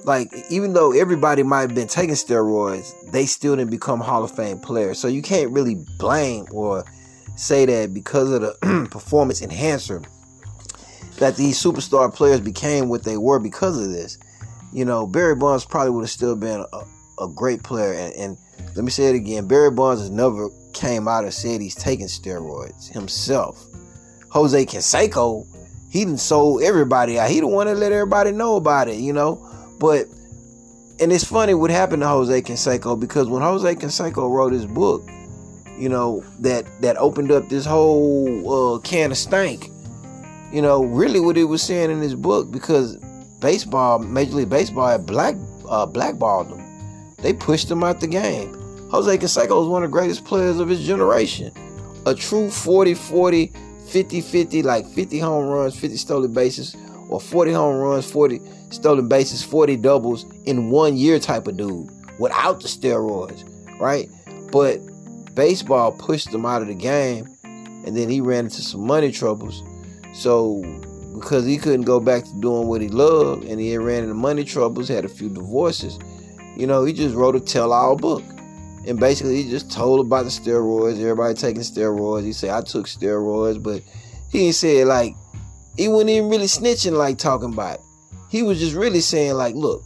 like 0.04 0.32
even 0.50 0.73
though 0.75 0.92
everybody 0.92 1.42
might 1.42 1.62
have 1.62 1.75
been 1.75 1.88
taking 1.88 2.14
steroids, 2.14 2.92
they 3.11 3.26
still 3.26 3.56
didn't 3.56 3.70
become 3.70 4.00
Hall 4.00 4.23
of 4.23 4.30
Fame 4.30 4.58
players. 4.58 4.99
So 4.99 5.08
you 5.08 5.23
can't 5.23 5.50
really 5.50 5.76
blame 5.99 6.46
or 6.50 6.84
say 7.37 7.66
that 7.66 7.94
because 7.94 8.30
of 8.30 8.42
the 8.42 8.88
performance 8.90 9.42
enhancer 9.42 10.02
that 11.18 11.37
these 11.37 11.61
superstar 11.61 12.12
players 12.12 12.40
became 12.40 12.88
what 12.88 13.04
they 13.04 13.16
were 13.16 13.38
because 13.38 13.80
of 13.82 13.90
this. 13.90 14.18
You 14.73 14.84
know, 14.84 15.06
Barry 15.06 15.37
Bonds 15.37 15.64
probably 15.64 15.90
would 15.90 16.02
have 16.02 16.11
still 16.11 16.37
been 16.37 16.64
a, 16.73 17.25
a 17.25 17.28
great 17.28 17.62
player. 17.62 17.92
And, 17.92 18.14
and, 18.14 18.38
let 18.75 18.84
me 18.84 18.90
say 18.90 19.04
it 19.04 19.14
again 19.14 19.46
Barry 19.46 19.70
Bonds 19.70 20.00
has 20.00 20.11
never 20.11 20.49
came 20.73 21.06
out 21.06 21.23
and 21.23 21.32
said 21.32 21.61
he's 21.61 21.76
taking 21.76 22.06
steroids 22.06 22.88
himself. 22.88 23.64
Jose 24.30 24.66
Canseco, 24.66 25.46
he 25.90 26.04
didn't 26.04 26.18
sold 26.18 26.62
everybody 26.62 27.18
out. 27.18 27.30
He 27.30 27.38
the 27.38 27.46
one 27.46 27.68
that 27.68 27.76
let 27.76 27.92
everybody 27.92 28.32
know 28.32 28.56
about 28.56 28.88
it, 28.88 28.96
you 28.96 29.12
know. 29.12 29.49
But 29.78 30.07
and 31.00 31.12
it's 31.12 31.25
funny 31.25 31.54
what 31.54 31.71
happened 31.71 32.02
to 32.02 32.09
Jose 32.09 32.43
Canseco 32.43 32.99
because 32.99 33.28
when 33.28 33.43
Jose 33.43 33.75
Canseco 33.75 34.31
wrote 34.31 34.52
his 34.52 34.66
book, 34.66 35.09
you 35.76 35.88
know 35.88 36.25
that 36.40 36.64
that 36.83 36.97
opened 36.97 37.33
up 37.33 37.49
this 37.49 37.64
whole 37.64 38.76
uh, 38.76 38.78
can 38.81 39.11
of 39.11 39.19
stank. 39.19 39.71
You 40.52 40.62
know, 40.62 40.85
really 40.85 41.19
what 41.19 41.37
he 41.37 41.45
was 41.45 41.62
saying 41.62 41.90
in 41.90 42.00
his 42.00 42.14
book 42.14 42.50
because 42.50 42.97
baseball, 43.40 43.99
Major 43.99 44.37
League 44.37 44.50
Baseball, 44.50 44.88
had 44.88 45.04
black 45.04 45.35
uh, 45.69 45.87
blackballed 45.87 46.49
him. 46.49 47.16
They 47.16 47.33
pushed 47.33 47.71
him 47.71 47.83
out 47.83 48.00
the 48.00 48.07
game. 48.07 48.52
Jose 48.90 49.19
Canseco 49.19 49.59
was 49.59 49.69
one 49.69 49.83
of 49.83 49.90
the 49.90 49.93
greatest 49.93 50.25
players 50.25 50.61
of 50.61 50.69
his 50.69 50.87
generation. 50.87 51.52
A 52.07 52.14
true 52.14 52.49
40-40, 52.49 53.50
50-50, 53.88 54.62
like 54.62 54.87
50 54.87 55.19
home 55.19 55.49
runs, 55.49 55.75
50 55.78 55.97
stolen 55.97 56.33
bases, 56.33 56.76
or 57.14 57.21
40 57.21 57.52
home 57.52 57.76
runs, 57.76 58.11
40 58.11 58.40
stolen 58.71 59.09
bases, 59.09 59.40
40 59.40 59.76
doubles 59.76 60.26
in 60.47 60.71
one 60.71 60.97
year 60.97 61.21
type 61.21 61.47
of 61.47 61.56
dude 61.56 61.88
without 62.18 62.61
the 62.61 62.66
steroids, 62.66 63.44
right? 63.80 64.11
But 64.50 64.80
baseball 65.37 65.92
pushed 65.92 66.35
him 66.35 66.44
out 66.44 66.61
of 66.61 66.66
the 66.66 66.75
game 66.75 67.28
and 67.44 67.97
then 67.97 68.09
he 68.09 68.21
ran 68.21 68.47
into 68.47 68.62
some 68.62 68.85
money 68.85 69.12
troubles. 69.12 69.62
So 70.12 70.61
because 71.14 71.47
he 71.47 71.56
couldn't 71.56 71.83
go 71.83 72.00
back 72.00 72.25
to 72.25 72.40
doing 72.40 72.66
what 72.66 72.80
he 72.80 72.88
loved 72.88 73.44
and 73.44 73.61
he 73.61 73.76
ran 73.78 74.02
into 74.02 74.14
money 74.14 74.42
troubles, 74.42 74.88
had 74.88 75.04
a 75.04 75.09
few 75.09 75.28
divorces, 75.28 76.00
you 76.56 76.66
know, 76.66 76.85
he 76.85 76.92
just 76.92 77.14
wrote 77.14 77.37
a 77.37 77.40
tell-all 77.40 77.94
book. 77.94 78.25
And 78.88 78.99
basically 78.99 79.40
he 79.40 79.49
just 79.49 79.71
told 79.71 80.04
about 80.04 80.25
the 80.25 80.30
steroids, 80.30 81.00
everybody 81.00 81.35
taking 81.35 81.62
steroids. 81.62 82.25
He 82.25 82.33
said, 82.33 82.50
I 82.50 82.62
took 82.62 82.87
steroids, 82.87 83.62
but 83.62 83.83
he 84.33 84.50
say 84.50 84.85
like 84.85 85.14
he 85.76 85.88
wasn't 85.88 86.11
even 86.11 86.31
really 86.31 86.47
snitching 86.47 86.93
like 86.93 87.19
talking 87.19 87.52
about. 87.52 87.81
He 88.31 88.43
was 88.43 88.59
just 88.59 88.75
really 88.75 89.00
saying 89.00 89.35
like, 89.35 89.54
look, 89.54 89.85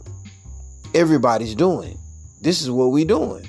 everybody's 0.93 1.55
doing 1.55 1.91
it. 1.91 1.97
This 2.41 2.61
is 2.61 2.71
what 2.71 2.87
we 2.87 3.05
doing. 3.05 3.47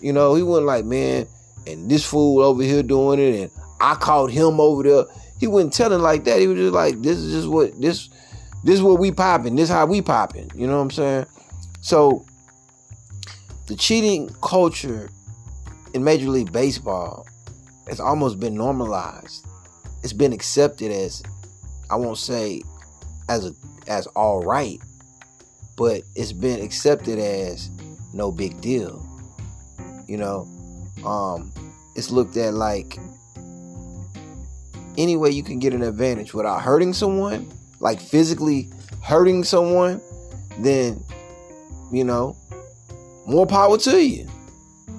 You 0.00 0.12
know, 0.12 0.34
he 0.34 0.42
wasn't 0.42 0.66
like, 0.66 0.84
man, 0.84 1.26
and 1.66 1.90
this 1.90 2.04
fool 2.04 2.42
over 2.42 2.62
here 2.62 2.82
doing 2.82 3.18
it, 3.18 3.40
and 3.40 3.50
I 3.80 3.94
caught 3.94 4.30
him 4.30 4.60
over 4.60 4.82
there. 4.82 5.04
He 5.40 5.46
wasn't 5.46 5.72
telling 5.72 6.00
like 6.00 6.24
that. 6.24 6.40
He 6.40 6.46
was 6.46 6.58
just 6.58 6.74
like, 6.74 7.00
this 7.02 7.18
is 7.18 7.32
just 7.32 7.48
what 7.48 7.80
this 7.80 8.08
this 8.62 8.76
is 8.76 8.82
what 8.82 8.98
we 8.98 9.10
popping. 9.10 9.56
This 9.56 9.68
how 9.68 9.86
we 9.86 10.00
popping. 10.00 10.50
You 10.54 10.66
know 10.66 10.76
what 10.76 10.82
I'm 10.82 10.90
saying? 10.90 11.26
So 11.80 12.24
the 13.66 13.76
cheating 13.76 14.30
culture 14.42 15.10
in 15.92 16.04
Major 16.04 16.28
League 16.28 16.52
Baseball 16.52 17.26
has 17.88 18.00
almost 18.00 18.40
been 18.40 18.54
normalized. 18.54 19.46
It's 20.02 20.12
been 20.12 20.32
accepted 20.32 20.90
as 20.90 21.22
I 21.90 21.96
won't 21.96 22.18
say 22.18 22.62
as 23.28 23.46
a 23.46 23.54
as 23.86 24.06
all 24.08 24.42
right, 24.42 24.80
but 25.76 26.02
it's 26.14 26.32
been 26.32 26.62
accepted 26.62 27.18
as 27.18 27.70
no 28.12 28.30
big 28.32 28.60
deal. 28.60 29.04
You 30.06 30.18
know, 30.18 30.48
um, 31.04 31.52
it's 31.94 32.10
looked 32.10 32.36
at 32.36 32.54
like 32.54 32.98
any 34.96 35.16
way 35.16 35.30
you 35.30 35.42
can 35.42 35.58
get 35.58 35.72
an 35.72 35.82
advantage 35.82 36.34
without 36.34 36.62
hurting 36.62 36.92
someone, 36.92 37.50
like 37.80 38.00
physically 38.00 38.70
hurting 39.02 39.44
someone, 39.44 40.00
then 40.58 41.02
you 41.92 42.04
know, 42.04 42.36
more 43.26 43.46
power 43.46 43.78
to 43.78 44.02
you. 44.02 44.28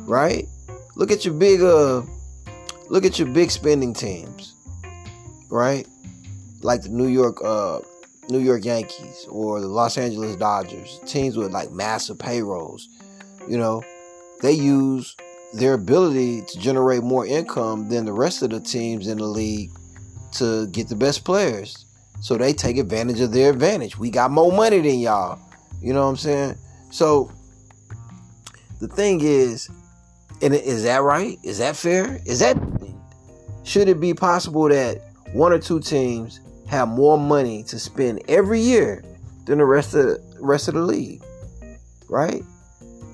Right? 0.05 0.47
Look 0.95 1.11
at 1.11 1.25
your 1.25 1.33
big 1.33 1.61
uh 1.61 2.03
look 2.89 3.05
at 3.05 3.19
your 3.19 3.27
big 3.27 3.51
spending 3.51 3.93
teams. 3.93 4.53
Right? 5.49 5.87
Like 6.65 6.81
the 6.81 6.89
New 6.89 7.07
York 7.07 7.37
uh 7.43 7.79
New 8.27 8.39
York 8.39 8.65
Yankees 8.65 9.27
or 9.29 9.61
the 9.61 9.67
Los 9.67 9.99
Angeles 9.99 10.35
Dodgers, 10.35 10.99
teams 11.05 11.37
with 11.37 11.51
like 11.51 11.71
massive 11.71 12.17
payrolls. 12.17 12.89
You 13.47 13.59
know, 13.59 13.83
they 14.41 14.53
use 14.53 15.15
their 15.53 15.73
ability 15.73 16.41
to 16.41 16.59
generate 16.59 17.03
more 17.03 17.25
income 17.25 17.87
than 17.89 18.05
the 18.05 18.13
rest 18.13 18.41
of 18.41 18.49
the 18.49 18.59
teams 18.59 19.07
in 19.07 19.19
the 19.19 19.25
league 19.25 19.69
to 20.33 20.67
get 20.67 20.89
the 20.89 20.95
best 20.95 21.23
players. 21.23 21.85
So 22.21 22.35
they 22.35 22.51
take 22.51 22.77
advantage 22.77 23.21
of 23.21 23.31
their 23.31 23.51
advantage. 23.51 23.99
We 23.99 24.09
got 24.09 24.31
more 24.31 24.51
money 24.51 24.79
than 24.79 24.99
y'all. 24.99 25.39
You 25.81 25.93
know 25.93 26.01
what 26.01 26.09
I'm 26.09 26.17
saying? 26.17 26.55
So 26.89 27.31
the 28.79 28.87
thing 28.87 29.21
is, 29.21 29.69
and 30.41 30.55
is 30.55 30.83
that 30.83 31.03
right? 31.03 31.37
Is 31.43 31.59
that 31.59 31.75
fair? 31.75 32.19
Is 32.25 32.39
that 32.39 32.57
should 33.63 33.87
it 33.87 33.99
be 33.99 34.15
possible 34.15 34.67
that 34.69 35.01
one 35.33 35.51
or 35.51 35.59
two 35.59 35.79
teams 35.79 36.39
have 36.67 36.87
more 36.87 37.17
money 37.17 37.63
to 37.63 37.79
spend 37.79 38.21
every 38.27 38.59
year 38.59 39.03
than 39.45 39.59
the 39.59 39.65
rest 39.65 39.93
of 39.93 40.19
rest 40.39 40.67
of 40.67 40.73
the 40.73 40.81
league? 40.81 41.21
Right? 42.09 42.43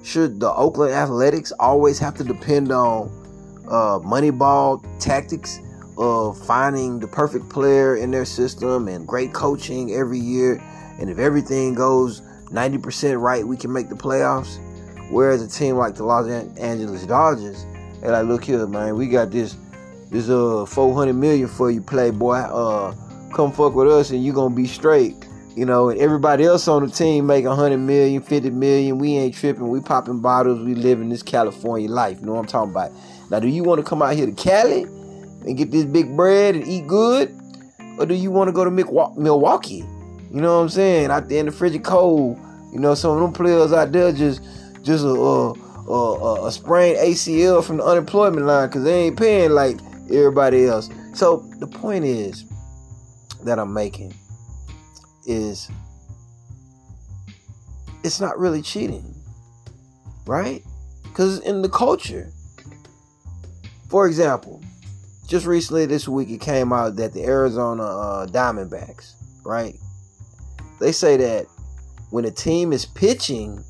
Should 0.04 0.40
the 0.40 0.52
Oakland 0.52 0.94
Athletics 0.94 1.52
always 1.60 2.00
have 2.00 2.16
to 2.16 2.24
depend 2.24 2.72
on 2.72 3.10
uh, 3.68 4.00
Moneyball 4.00 4.84
tactics 5.00 5.60
of 5.98 6.44
finding 6.46 7.00
the 7.00 7.08
perfect 7.08 7.50
player 7.50 7.98
in 7.98 8.10
their 8.10 8.26
system 8.26 8.88
and 8.88 9.08
great 9.08 9.34
coaching 9.34 9.94
every 9.94 10.20
year? 10.20 10.62
And 11.00 11.10
if 11.10 11.20
everything 11.20 11.76
goes 11.76 12.22
90% 12.50 13.22
right, 13.22 13.46
we 13.46 13.58
can 13.58 13.72
make 13.72 13.90
the 13.90 13.96
playoffs. 13.96 14.60
Whereas 15.12 15.42
a 15.42 15.48
team 15.48 15.76
like 15.76 15.96
the 15.96 16.04
Los 16.04 16.28
Angeles 16.58 17.06
Dodgers, 17.06 17.66
they're 18.00 18.12
like, 18.12 18.26
look 18.26 18.44
here, 18.44 18.66
man, 18.66 18.96
we 18.96 19.08
got 19.08 19.30
this 19.30 19.58
this 20.10 20.30
uh 20.30 20.66
400 20.66 21.14
million 21.14 21.48
for 21.48 21.72
you, 21.72 21.82
playboy. 21.82 22.38
Uh, 22.38 22.94
come 23.34 23.52
fuck 23.52 23.74
with 23.74 23.88
us 23.88 24.12
and 24.12 24.24
you 24.24 24.34
gonna 24.34 24.56
be 24.56 24.68
straight. 24.68 25.28
You 25.56 25.66
know, 25.66 25.90
and 25.90 26.00
everybody 26.00 26.46
else 26.46 26.68
on 26.70 26.86
the 26.86 26.92
team 26.92 27.28
make 27.28 27.44
100 27.44 27.78
million, 27.78 28.22
50 28.22 28.52
million. 28.52 29.00
We 29.00 29.18
ain't 29.18 29.36
tripping. 29.36 29.68
We 29.68 29.82
popping 29.82 30.22
bottles. 30.22 30.62
We 30.62 30.76
living 30.76 31.10
this 31.10 31.22
California 31.22 31.90
life. 31.90 32.20
You 32.22 32.28
know 32.28 32.34
what 32.34 32.40
I'm 32.40 32.48
talking 32.48 32.72
about? 32.72 32.92
Now, 33.30 33.40
do 33.42 33.50
you 33.50 33.64
want 33.64 33.80
to 33.80 33.84
come 33.84 34.02
out 34.02 34.16
here 34.16 34.26
to 34.26 34.32
Cali 34.32 34.84
and 34.84 35.58
get 35.58 35.72
this 35.72 35.84
big 35.84 36.16
bread 36.16 36.56
and 36.56 36.66
eat 36.66 36.88
good? 36.88 37.38
Or 37.98 38.06
do 38.06 38.14
you 38.14 38.32
want 38.32 38.48
to 38.48 38.54
go 38.54 38.64
to 38.64 38.72
Milwaukee? 38.72 39.84
You 40.34 40.40
know 40.40 40.56
what 40.58 40.64
I'm 40.64 40.70
saying? 40.70 41.12
Out 41.12 41.28
there 41.28 41.40
in 41.40 41.48
the 41.48 41.52
frigid 41.52 41.84
cold. 41.84 42.40
You 42.72 42.80
know, 42.80 42.96
some 42.96 43.12
of 43.12 43.20
them 43.20 43.34
players 43.34 43.74
out 43.74 43.92
there 43.92 44.14
just 44.14 44.42
just 44.84 45.04
a, 45.04 45.10
a, 45.10 45.54
a, 45.92 46.48
a 46.48 46.52
sprained 46.52 46.98
ACL 46.98 47.64
from 47.64 47.78
the 47.78 47.84
unemployment 47.84 48.46
line 48.46 48.70
because 48.70 48.84
they 48.84 49.08
ain't 49.08 49.18
paying 49.18 49.52
like 49.52 49.78
everybody 50.10 50.66
else. 50.66 50.90
So 51.14 51.46
the 51.60 51.68
point 51.68 52.06
is 52.06 52.46
that 53.46 53.60
I'm 53.60 53.74
making 53.74 54.14
is 55.26 55.70
it's 58.04 58.20
not 58.20 58.38
really 58.40 58.62
cheating, 58.62 59.16
right? 60.26 60.64
Because 61.04 61.40
in 61.40 61.62
the 61.62 61.70
culture. 61.70 62.32
For 63.90 64.08
example, 64.08 64.62
just 65.28 65.46
recently 65.46 65.86
this 65.86 66.08
week 66.08 66.30
it 66.30 66.40
came 66.40 66.72
out 66.72 66.96
that 66.96 67.14
the 67.14 67.26
Arizona 67.26 67.84
uh, 67.84 68.28
Diamondbacks, 68.28 69.14
right? 69.46 69.76
They 70.80 70.92
say 70.92 71.18
that 71.18 71.46
when 72.10 72.26
a 72.26 72.32
team 72.32 72.74
is 72.74 72.86
pitching, 72.86 73.64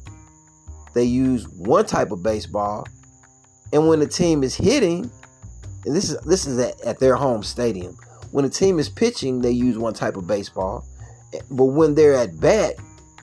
they 0.94 1.04
use 1.04 1.48
one 1.50 1.86
type 1.86 2.12
of 2.12 2.24
baseball, 2.24 2.88
and 3.74 3.88
when 3.88 4.00
the 4.00 4.08
team 4.08 4.44
is 4.44 4.56
hitting, 4.56 5.10
and 5.86 5.96
this 5.96 6.10
is 6.10 6.20
this 6.22 6.46
is 6.46 6.60
at, 6.60 6.80
at 6.82 7.00
their 7.00 7.16
home 7.16 7.44
stadium. 7.44 7.98
When 8.32 8.46
a 8.46 8.50
team 8.50 8.80
is 8.80 8.90
pitching, 8.90 9.42
they 9.42 9.52
use 9.52 9.78
one 9.78 9.94
type 9.94 10.16
of 10.16 10.28
baseball, 10.28 10.86
but 11.50 11.66
when 11.66 11.96
they're 11.96 12.16
at 12.16 12.40
bat, 12.40 12.76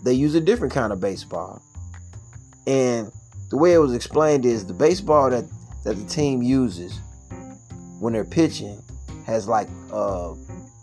they 0.02 0.12
use 0.12 0.34
a 0.34 0.40
different 0.40 0.72
kind 0.72 0.92
of 0.92 1.00
baseball. 1.00 1.62
And 2.66 3.10
the 3.50 3.56
way 3.56 3.72
it 3.72 3.78
was 3.78 3.94
explained 3.94 4.44
is 4.44 4.66
the 4.66 4.74
baseball 4.74 5.30
that 5.30 5.44
that 5.84 5.94
the 5.94 6.04
team 6.04 6.42
uses 6.42 7.00
when 7.98 8.12
they're 8.12 8.24
pitching 8.24 8.82
has 9.26 9.48
like 9.48 9.68
uh 9.92 10.34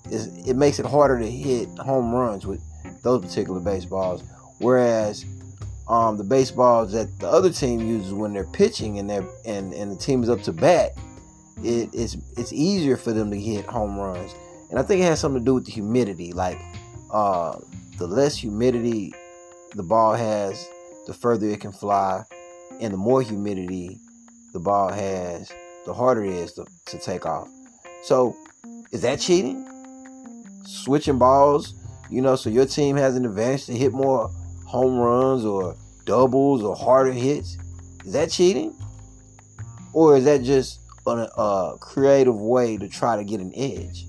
it 0.09 0.55
makes 0.55 0.79
it 0.79 0.85
harder 0.85 1.19
to 1.19 1.29
hit 1.29 1.67
home 1.77 2.13
runs 2.13 2.45
with 2.45 2.61
those 3.03 3.21
particular 3.21 3.59
baseballs 3.59 4.23
whereas 4.59 5.25
um 5.87 6.17
the 6.17 6.23
baseballs 6.23 6.91
that 6.91 7.07
the 7.19 7.27
other 7.27 7.51
team 7.51 7.79
uses 7.79 8.13
when 8.13 8.33
they're 8.33 8.45
pitching 8.45 8.99
and 8.99 9.09
they're 9.09 9.25
and 9.45 9.73
and 9.73 9.91
the 9.91 9.95
team 9.95 10.23
is 10.23 10.29
up 10.29 10.41
to 10.41 10.51
bat 10.51 10.91
it, 11.63 11.89
it's 11.93 12.17
it's 12.37 12.53
easier 12.53 12.97
for 12.97 13.13
them 13.13 13.31
to 13.31 13.39
hit 13.39 13.65
home 13.65 13.97
runs 13.97 14.33
and 14.69 14.79
i 14.79 14.83
think 14.83 15.01
it 15.01 15.05
has 15.05 15.19
something 15.19 15.41
to 15.41 15.45
do 15.45 15.53
with 15.55 15.65
the 15.65 15.71
humidity 15.71 16.33
like 16.33 16.59
uh 17.11 17.57
the 17.97 18.07
less 18.07 18.37
humidity 18.37 19.13
the 19.75 19.83
ball 19.83 20.13
has 20.13 20.67
the 21.07 21.13
further 21.13 21.47
it 21.47 21.61
can 21.61 21.71
fly 21.71 22.23
and 22.81 22.93
the 22.93 22.97
more 22.97 23.21
humidity 23.21 23.99
the 24.55 24.59
ball 24.59 24.89
has, 24.89 25.51
the 25.85 25.93
harder 25.93 26.23
it 26.23 26.31
is 26.31 26.53
to, 26.53 26.65
to 26.85 26.97
take 26.97 27.25
off. 27.25 27.49
So, 28.03 28.35
is 28.91 29.01
that 29.01 29.19
cheating? 29.19 29.67
Switching 30.63 31.19
balls, 31.19 31.73
you 32.09 32.21
know, 32.21 32.35
so 32.35 32.49
your 32.49 32.65
team 32.65 32.95
has 32.95 33.15
an 33.15 33.25
advantage 33.25 33.65
to 33.65 33.73
hit 33.73 33.91
more 33.91 34.29
home 34.65 34.97
runs 34.97 35.45
or 35.45 35.75
doubles 36.05 36.63
or 36.63 36.75
harder 36.75 37.11
hits. 37.11 37.57
Is 38.05 38.13
that 38.13 38.31
cheating? 38.31 38.75
Or 39.93 40.17
is 40.17 40.25
that 40.25 40.43
just 40.43 40.79
a, 41.07 41.29
a 41.37 41.77
creative 41.79 42.35
way 42.39 42.77
to 42.77 42.87
try 42.87 43.15
to 43.15 43.23
get 43.23 43.39
an 43.39 43.51
edge? 43.55 44.05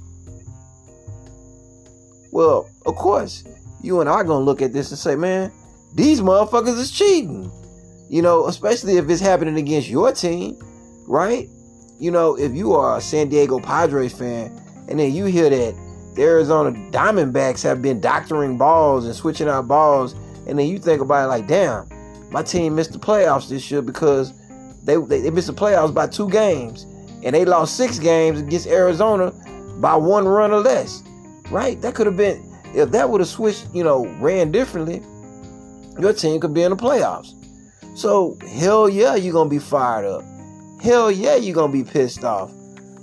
Well, 2.32 2.68
of 2.85 2.96
course, 2.96 3.44
you 3.82 4.00
and 4.00 4.11
I 4.11 4.22
to 4.22 4.35
look 4.35 4.62
at 4.62 4.72
this 4.72 4.90
and 4.90 4.98
say, 4.98 5.16
man, 5.16 5.52
these 5.94 6.20
motherfuckers 6.20 6.78
is 6.78 6.90
cheating. 6.90 7.50
You 8.09 8.22
know, 8.22 8.46
especially 8.46 8.98
if 8.98 9.09
it's 9.09 9.20
happening 9.20 9.56
against 9.56 9.88
your 9.88 10.12
team, 10.12 10.56
right? 11.09 11.48
You 11.98 12.11
know, 12.11 12.38
if 12.38 12.52
you 12.52 12.72
are 12.74 12.98
a 12.98 13.00
San 13.00 13.28
Diego 13.28 13.59
Padres 13.59 14.12
fan 14.12 14.52
and 14.88 15.00
then 15.00 15.12
you 15.12 15.24
hear 15.24 15.50
that 15.50 15.74
the 16.14 16.22
Arizona 16.22 16.70
Diamondbacks 16.90 17.62
have 17.62 17.82
been 17.82 18.00
doctoring 18.00 18.56
balls 18.56 19.06
and 19.06 19.14
switching 19.14 19.48
out 19.48 19.66
balls, 19.68 20.14
and 20.46 20.59
then 20.59 20.66
you 20.66 20.78
think 20.78 21.00
about 21.00 21.24
it 21.24 21.28
like, 21.28 21.46
damn, 21.46 21.88
my 22.30 22.42
team 22.42 22.74
missed 22.74 22.92
the 22.92 22.98
playoffs 22.98 23.48
this 23.48 23.70
year 23.70 23.82
because 23.82 24.32
they, 24.87 24.96
they, 24.96 25.20
they 25.20 25.31
missed 25.31 25.49
the 25.49 25.53
playoffs 25.53 25.92
by 25.92 26.07
two 26.07 26.31
games 26.31 26.85
and 27.22 27.35
they 27.35 27.44
lost 27.44 27.77
six 27.77 27.99
games 27.99 28.40
against 28.40 28.66
Arizona 28.68 29.33
by 29.81 29.96
one 29.96 30.27
run 30.27 30.53
or 30.53 30.61
less, 30.61 31.03
right? 31.51 31.81
That 31.83 31.94
could 31.94 32.07
have 32.07 32.16
been, 32.16 32.42
if 32.75 32.92
that 32.92 33.11
would 33.11 33.20
have 33.20 33.29
switched, 33.29 33.66
you 33.75 33.83
know, 33.83 34.07
ran 34.20 34.53
differently, 34.53 35.03
your 35.99 36.12
team 36.12 36.40
could 36.40 36.55
be 36.55 36.62
in 36.62 36.70
the 36.70 36.77
playoffs. 36.77 37.33
So, 37.96 38.38
hell 38.49 38.88
yeah, 38.88 39.16
you're 39.16 39.44
to 39.44 39.51
be 39.51 39.59
fired 39.59 40.07
up. 40.07 40.22
Hell 40.81 41.11
yeah, 41.11 41.37
you're 41.37 41.55
to 41.55 41.68
be 41.72 41.83
pissed 41.83 42.22
off. 42.25 42.53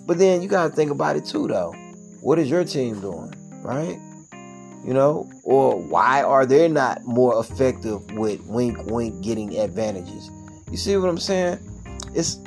But 0.06 0.20
then 0.20 0.42
you 0.42 0.48
got 0.48 0.70
to 0.70 0.76
think 0.76 0.92
about 0.92 1.16
it 1.16 1.26
too, 1.26 1.48
though. 1.48 1.74
What 2.22 2.40
is 2.40 2.50
your 2.50 2.64
team 2.64 3.02
doing, 3.02 3.34
right? 3.64 4.00
You 4.86 4.94
know, 4.94 5.30
or 5.44 5.82
why 5.82 6.22
are 6.24 6.46
they 6.46 6.68
not 6.68 7.04
more 7.04 7.40
effective 7.40 8.10
with 8.12 8.42
wink 8.46 8.78
wink 8.86 9.24
getting 9.24 9.58
advantages? 9.58 10.30
You 10.70 10.78
see 10.78 10.96
what 10.98 11.10
I'm 11.10 11.18
saying? 11.18 11.60
It's 12.14 12.40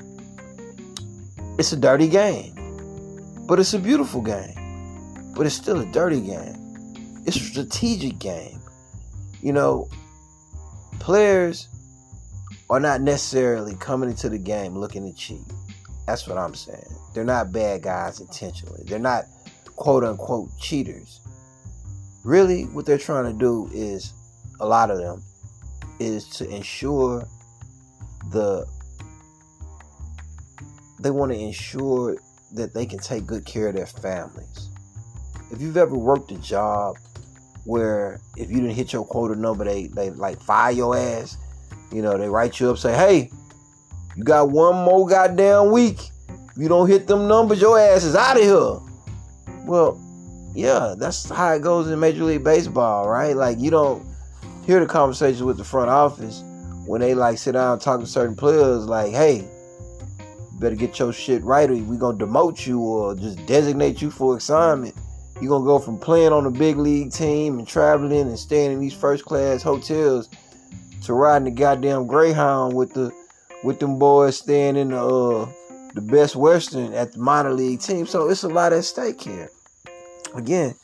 it's 1.58 1.72
a 1.72 1.76
dirty 1.76 2.08
game. 2.08 2.52
But 3.46 3.60
it's 3.60 3.74
a 3.74 3.78
beautiful 3.78 4.20
game. 4.20 5.32
But 5.36 5.46
it's 5.46 5.54
still 5.54 5.80
a 5.80 5.86
dirty 5.86 6.20
game. 6.20 6.94
It's 7.26 7.36
a 7.36 7.40
strategic 7.40 8.18
game. 8.18 8.60
You 9.42 9.52
know, 9.52 9.88
players 10.98 11.68
are 12.68 12.80
not 12.80 13.00
necessarily 13.00 13.76
coming 13.76 14.10
into 14.10 14.28
the 14.28 14.38
game 14.38 14.76
looking 14.76 15.10
to 15.10 15.16
cheat. 15.16 15.44
That's 16.06 16.26
what 16.26 16.38
I'm 16.38 16.54
saying. 16.54 16.86
They're 17.14 17.24
not 17.24 17.52
bad 17.52 17.82
guys 17.82 18.20
intentionally. 18.20 18.82
They're 18.84 18.98
not 18.98 19.24
quote 19.76 20.04
unquote 20.04 20.50
cheaters. 20.58 21.20
Really, 22.24 22.64
what 22.64 22.86
they're 22.86 22.98
trying 22.98 23.32
to 23.32 23.38
do 23.38 23.70
is 23.72 24.12
a 24.60 24.66
lot 24.66 24.90
of 24.90 24.98
them 24.98 25.22
is 25.98 26.28
to 26.28 26.48
ensure 26.48 27.26
the 28.30 28.66
they 31.00 31.10
want 31.10 31.32
to 31.32 31.38
ensure 31.38 32.16
that 32.52 32.74
they 32.74 32.86
can 32.86 32.98
take 32.98 33.26
good 33.26 33.44
care 33.44 33.68
of 33.68 33.74
their 33.74 33.86
families. 33.86 34.70
If 35.50 35.60
you've 35.60 35.76
ever 35.76 35.96
worked 35.96 36.30
a 36.32 36.38
job 36.38 36.96
where 37.64 38.20
if 38.36 38.50
you 38.50 38.56
didn't 38.56 38.76
hit 38.76 38.92
your 38.92 39.04
quota 39.04 39.34
number, 39.34 39.64
they 39.64 39.88
they 39.88 40.10
like 40.10 40.40
fire 40.40 40.72
your 40.72 40.96
ass 40.96 41.36
you 41.92 42.02
know, 42.02 42.18
they 42.18 42.28
write 42.28 42.58
you 42.58 42.70
up, 42.70 42.78
say, 42.78 42.94
hey, 42.94 43.30
you 44.16 44.24
got 44.24 44.50
one 44.50 44.74
more 44.84 45.06
goddamn 45.06 45.70
week. 45.70 46.10
If 46.28 46.58
you 46.62 46.68
don't 46.68 46.88
hit 46.88 47.06
them 47.06 47.28
numbers, 47.28 47.60
your 47.60 47.78
ass 47.78 48.04
is 48.04 48.16
out 48.16 48.36
of 48.36 48.42
here. 48.42 49.64
Well, 49.66 50.00
yeah, 50.54 50.94
that's 50.98 51.28
how 51.28 51.52
it 51.52 51.62
goes 51.62 51.90
in 51.90 52.00
Major 52.00 52.24
League 52.24 52.44
Baseball, 52.44 53.08
right? 53.08 53.36
Like 53.36 53.58
you 53.58 53.70
don't 53.70 54.04
hear 54.64 54.80
the 54.80 54.86
conversations 54.86 55.42
with 55.42 55.58
the 55.58 55.64
front 55.64 55.90
office 55.90 56.42
when 56.86 57.00
they 57.00 57.14
like 57.14 57.38
sit 57.38 57.52
down 57.52 57.74
and 57.74 57.80
talk 57.80 58.00
to 58.00 58.06
certain 58.06 58.34
players, 58.34 58.86
like, 58.86 59.12
hey, 59.12 59.46
better 60.58 60.74
get 60.74 60.98
your 60.98 61.12
shit 61.12 61.42
right 61.42 61.70
or 61.70 61.74
we 61.74 61.96
gonna 61.96 62.18
demote 62.18 62.66
you 62.66 62.80
or 62.80 63.14
just 63.14 63.44
designate 63.46 64.00
you 64.02 64.10
for 64.10 64.36
assignment. 64.36 64.94
You're 65.40 65.50
gonna 65.50 65.64
go 65.64 65.78
from 65.78 65.98
playing 65.98 66.32
on 66.32 66.46
a 66.46 66.50
big 66.50 66.76
league 66.76 67.12
team 67.12 67.58
and 67.58 67.68
traveling 67.68 68.12
and 68.12 68.38
staying 68.38 68.72
in 68.72 68.80
these 68.80 68.94
first 68.94 69.24
class 69.24 69.62
hotels 69.62 70.28
to 71.02 71.14
riding 71.14 71.44
the 71.44 71.50
goddamn 71.50 72.06
Greyhound 72.06 72.74
with 72.74 72.92
the 72.94 73.12
with 73.62 73.78
them 73.80 73.98
boys 73.98 74.38
staying 74.38 74.76
in 74.76 74.88
the 74.88 75.04
uh, 75.04 75.50
the 75.94 76.00
best 76.00 76.36
Western 76.36 76.92
at 76.92 77.12
the 77.12 77.18
minor 77.18 77.52
league 77.52 77.80
team. 77.80 78.06
So 78.06 78.28
it's 78.28 78.42
a 78.42 78.48
lot 78.48 78.72
at 78.72 78.84
stake 78.84 79.20
here. 79.20 79.50
Again, 80.34 80.74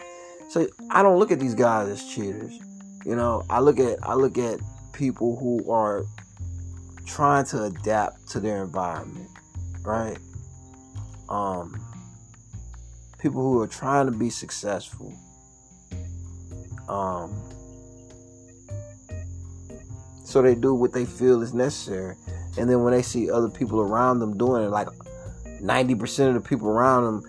so 0.49 0.67
I 0.91 1.03
don't 1.03 1.19
look 1.19 1.31
at 1.31 1.41
these 1.41 1.55
guys 1.55 1.89
as 1.89 2.05
cheaters. 2.05 2.59
You 3.05 3.17
know, 3.17 3.43
I 3.51 3.61
look 3.61 3.79
at 3.79 3.99
I 4.03 4.15
look 4.15 4.39
at 4.39 4.61
people 4.93 5.37
who 5.37 5.71
are 5.71 6.05
trying 7.07 7.45
to 7.47 7.65
adapt 7.65 8.29
to 8.29 8.41
their 8.41 8.63
environment, 8.63 9.29
right? 9.85 10.19
Um, 11.29 11.81
people 13.19 13.43
who 13.43 13.61
are 13.61 13.67
trying 13.67 14.07
to 14.07 14.13
be 14.13 14.31
successful. 14.31 15.15
Um, 16.89 17.33
so 20.25 20.43
they 20.43 20.55
do 20.55 20.75
what 20.75 20.93
they 20.93 21.05
feel 21.05 21.43
is 21.43 21.55
necessary. 21.55 22.17
And 22.59 22.69
then 22.69 22.83
when 22.83 22.93
they 22.93 23.03
see 23.03 23.31
other 23.31 23.49
people 23.49 23.81
around 23.81 24.19
them 24.19 24.37
doing 24.37 24.65
it, 24.65 24.69
like 24.69 24.89
90% 25.63 26.29
of 26.29 26.35
the 26.35 26.41
people 26.41 26.69
around 26.69 27.05
them 27.05 27.23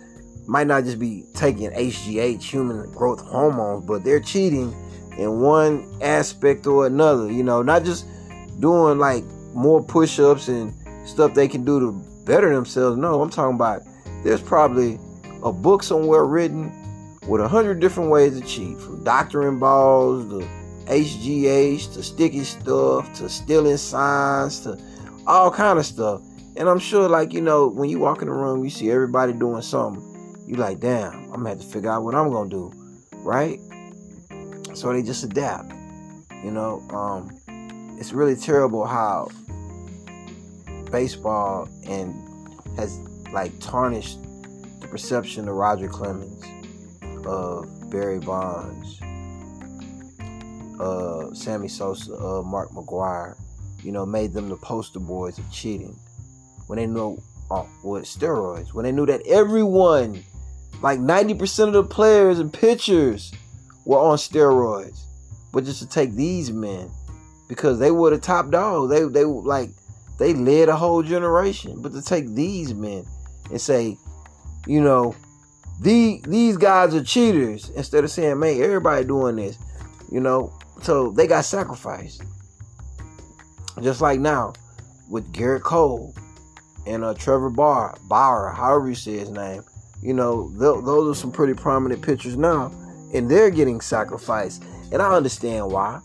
might 0.47 0.67
not 0.67 0.83
just 0.83 0.99
be 0.99 1.25
taking 1.33 1.69
HGH, 1.71 2.41
human 2.41 2.91
growth 2.91 3.21
hormones, 3.21 3.85
but 3.85 4.03
they're 4.03 4.19
cheating 4.19 4.75
in 5.17 5.39
one 5.39 5.87
aspect 6.01 6.67
or 6.67 6.85
another. 6.85 7.31
You 7.31 7.43
know, 7.43 7.61
not 7.61 7.83
just 7.83 8.05
doing 8.59 8.97
like 8.99 9.23
more 9.53 9.81
push 9.83 10.19
ups 10.19 10.47
and 10.47 10.73
stuff 11.07 11.33
they 11.33 11.47
can 11.47 11.63
do 11.63 11.79
to 11.79 12.12
better 12.25 12.53
themselves. 12.53 12.97
No, 12.97 13.21
I'm 13.21 13.29
talking 13.29 13.55
about 13.55 13.83
there's 14.23 14.41
probably 14.41 14.99
a 15.43 15.51
book 15.51 15.83
somewhere 15.83 16.25
written 16.25 16.71
with 17.27 17.41
a 17.41 17.47
hundred 17.47 17.79
different 17.79 18.09
ways 18.09 18.39
to 18.39 18.45
cheat, 18.45 18.79
from 18.79 19.03
doctoring 19.03 19.59
balls 19.59 20.29
to 20.29 20.47
HGH 20.85 21.93
to 21.93 22.03
sticky 22.03 22.43
stuff 22.43 23.13
to 23.13 23.29
stealing 23.29 23.77
signs 23.77 24.61
to 24.61 24.77
all 25.25 25.49
kind 25.51 25.79
of 25.79 25.85
stuff. 25.85 26.21
And 26.55 26.69
I'm 26.69 26.79
sure, 26.79 27.09
like 27.09 27.33
you 27.33 27.41
know, 27.41 27.67
when 27.67 27.89
you 27.89 27.99
walk 27.99 28.21
in 28.21 28.27
the 28.27 28.33
room, 28.33 28.63
you 28.63 28.69
see 28.69 28.91
everybody 28.91 29.33
doing 29.33 29.61
something. 29.61 30.09
You 30.47 30.55
like, 30.55 30.79
damn, 30.79 31.13
I'm 31.13 31.37
gonna 31.37 31.49
have 31.49 31.61
to 31.61 31.67
figure 31.67 31.89
out 31.89 32.03
what 32.03 32.15
I'm 32.15 32.29
gonna 32.29 32.49
do, 32.49 32.71
right? 33.19 33.59
So 34.73 34.91
they 34.91 35.01
just 35.01 35.23
adapt. 35.23 35.71
You 36.43 36.51
know, 36.51 36.81
um, 36.89 37.31
it's 37.97 38.11
really 38.11 38.35
terrible 38.35 38.85
how 38.85 39.29
baseball 40.93 41.67
and 41.87 42.13
has 42.77 42.99
like 43.33 43.51
tarnished 43.59 44.19
the 44.79 44.87
perception 44.87 45.49
of 45.49 45.55
Roger 45.55 45.89
Clemens, 45.89 46.45
of 47.25 47.89
Barry 47.89 48.19
Bonds, 48.19 49.01
uh, 50.79 51.33
Sammy 51.33 51.67
Sosa, 51.67 52.13
uh, 52.13 52.43
Mark 52.43 52.69
McGwire, 52.69 53.35
you 53.83 53.91
know, 53.91 54.05
made 54.05 54.33
them 54.33 54.49
the 54.49 54.55
poster 54.55 54.99
boys 54.99 55.39
of 55.39 55.51
cheating. 55.51 55.97
When 56.67 56.77
they 56.77 56.85
know 56.85 57.21
uh, 57.49 57.65
with 57.83 58.05
steroids, 58.05 58.73
when 58.73 58.85
they 58.85 58.91
knew 58.91 59.07
that 59.07 59.25
everyone, 59.27 60.23
like 60.83 60.99
90% 60.99 61.67
of 61.67 61.73
the 61.73 61.83
players 61.83 62.37
and 62.37 62.53
pitchers, 62.53 63.33
were 63.85 63.97
on 63.97 64.17
steroids. 64.17 64.99
But 65.51 65.65
just 65.65 65.79
to 65.79 65.87
take 65.87 66.13
these 66.13 66.51
men, 66.51 66.91
because 67.49 67.79
they 67.79 67.89
were 67.89 68.11
the 68.11 68.19
top 68.19 68.51
dogs, 68.51 68.91
they 68.91 69.03
they 69.03 69.25
like 69.25 69.71
they 70.17 70.33
led 70.33 70.69
a 70.69 70.75
whole 70.75 71.03
generation. 71.03 71.81
But 71.81 71.93
to 71.93 72.01
take 72.01 72.33
these 72.33 72.73
men 72.73 73.05
and 73.49 73.59
say, 73.59 73.97
you 74.67 74.81
know, 74.81 75.15
the 75.81 76.21
these 76.27 76.57
guys 76.57 76.93
are 76.95 77.03
cheaters 77.03 77.69
instead 77.71 78.03
of 78.03 78.11
saying, 78.11 78.39
man, 78.39 78.61
everybody 78.61 79.05
doing 79.05 79.35
this, 79.35 79.57
you 80.11 80.19
know, 80.19 80.53
so 80.81 81.11
they 81.11 81.27
got 81.27 81.45
sacrificed. 81.45 82.23
Just 83.81 84.01
like 84.01 84.19
now 84.19 84.53
with 85.09 85.33
Gerrit 85.33 85.63
Cole 85.63 86.13
and 86.85 87.03
uh, 87.03 87.13
Trevor 87.13 87.49
Bauer, 87.49 87.95
Bauer, 88.03 88.49
however 88.49 88.89
you 88.89 88.95
say 88.95 89.17
his 89.17 89.29
name. 89.29 89.63
You 90.01 90.13
know, 90.13 90.49
th- 90.49 90.83
those 90.85 91.17
are 91.17 91.19
some 91.19 91.31
pretty 91.31 91.53
prominent 91.53 92.01
pitchers 92.01 92.35
now, 92.35 92.71
and 93.13 93.31
they're 93.31 93.49
getting 93.49 93.79
sacrificed. 93.79 94.63
And 94.91 95.01
I 95.01 95.15
understand 95.15 95.71
why. 95.71 96.01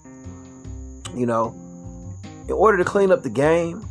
You 1.15 1.27
know, 1.27 1.55
in 2.45 2.53
order 2.53 2.79
to 2.79 2.85
clean 2.85 3.11
up 3.11 3.23
the 3.23 3.31
game, 3.31 3.87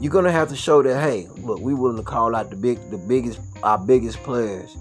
you're 0.00 0.12
gonna 0.12 0.32
have 0.32 0.48
to 0.48 0.56
show 0.56 0.82
that 0.82 1.00
hey, 1.00 1.28
look, 1.36 1.60
we 1.60 1.74
willing 1.74 1.96
to 1.96 2.02
call 2.02 2.34
out 2.34 2.50
the 2.50 2.56
big, 2.56 2.90
the 2.90 2.98
biggest, 2.98 3.40
our 3.62 3.78
biggest 3.78 4.18
players. 4.22 4.76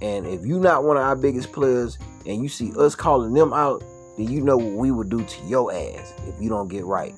And 0.00 0.26
if 0.26 0.44
you're 0.44 0.60
not 0.60 0.84
one 0.84 0.96
of 0.96 1.02
our 1.02 1.16
biggest 1.16 1.52
players, 1.52 1.98
and 2.26 2.42
you 2.42 2.48
see 2.48 2.72
us 2.76 2.94
calling 2.94 3.32
them 3.32 3.52
out, 3.52 3.82
then 4.16 4.28
you 4.28 4.40
know 4.40 4.56
what 4.56 4.72
we 4.72 4.90
would 4.90 5.08
do 5.08 5.24
to 5.24 5.46
your 5.46 5.72
ass 5.72 6.12
if 6.26 6.40
you 6.40 6.48
don't 6.48 6.68
get 6.68 6.84
right. 6.84 7.14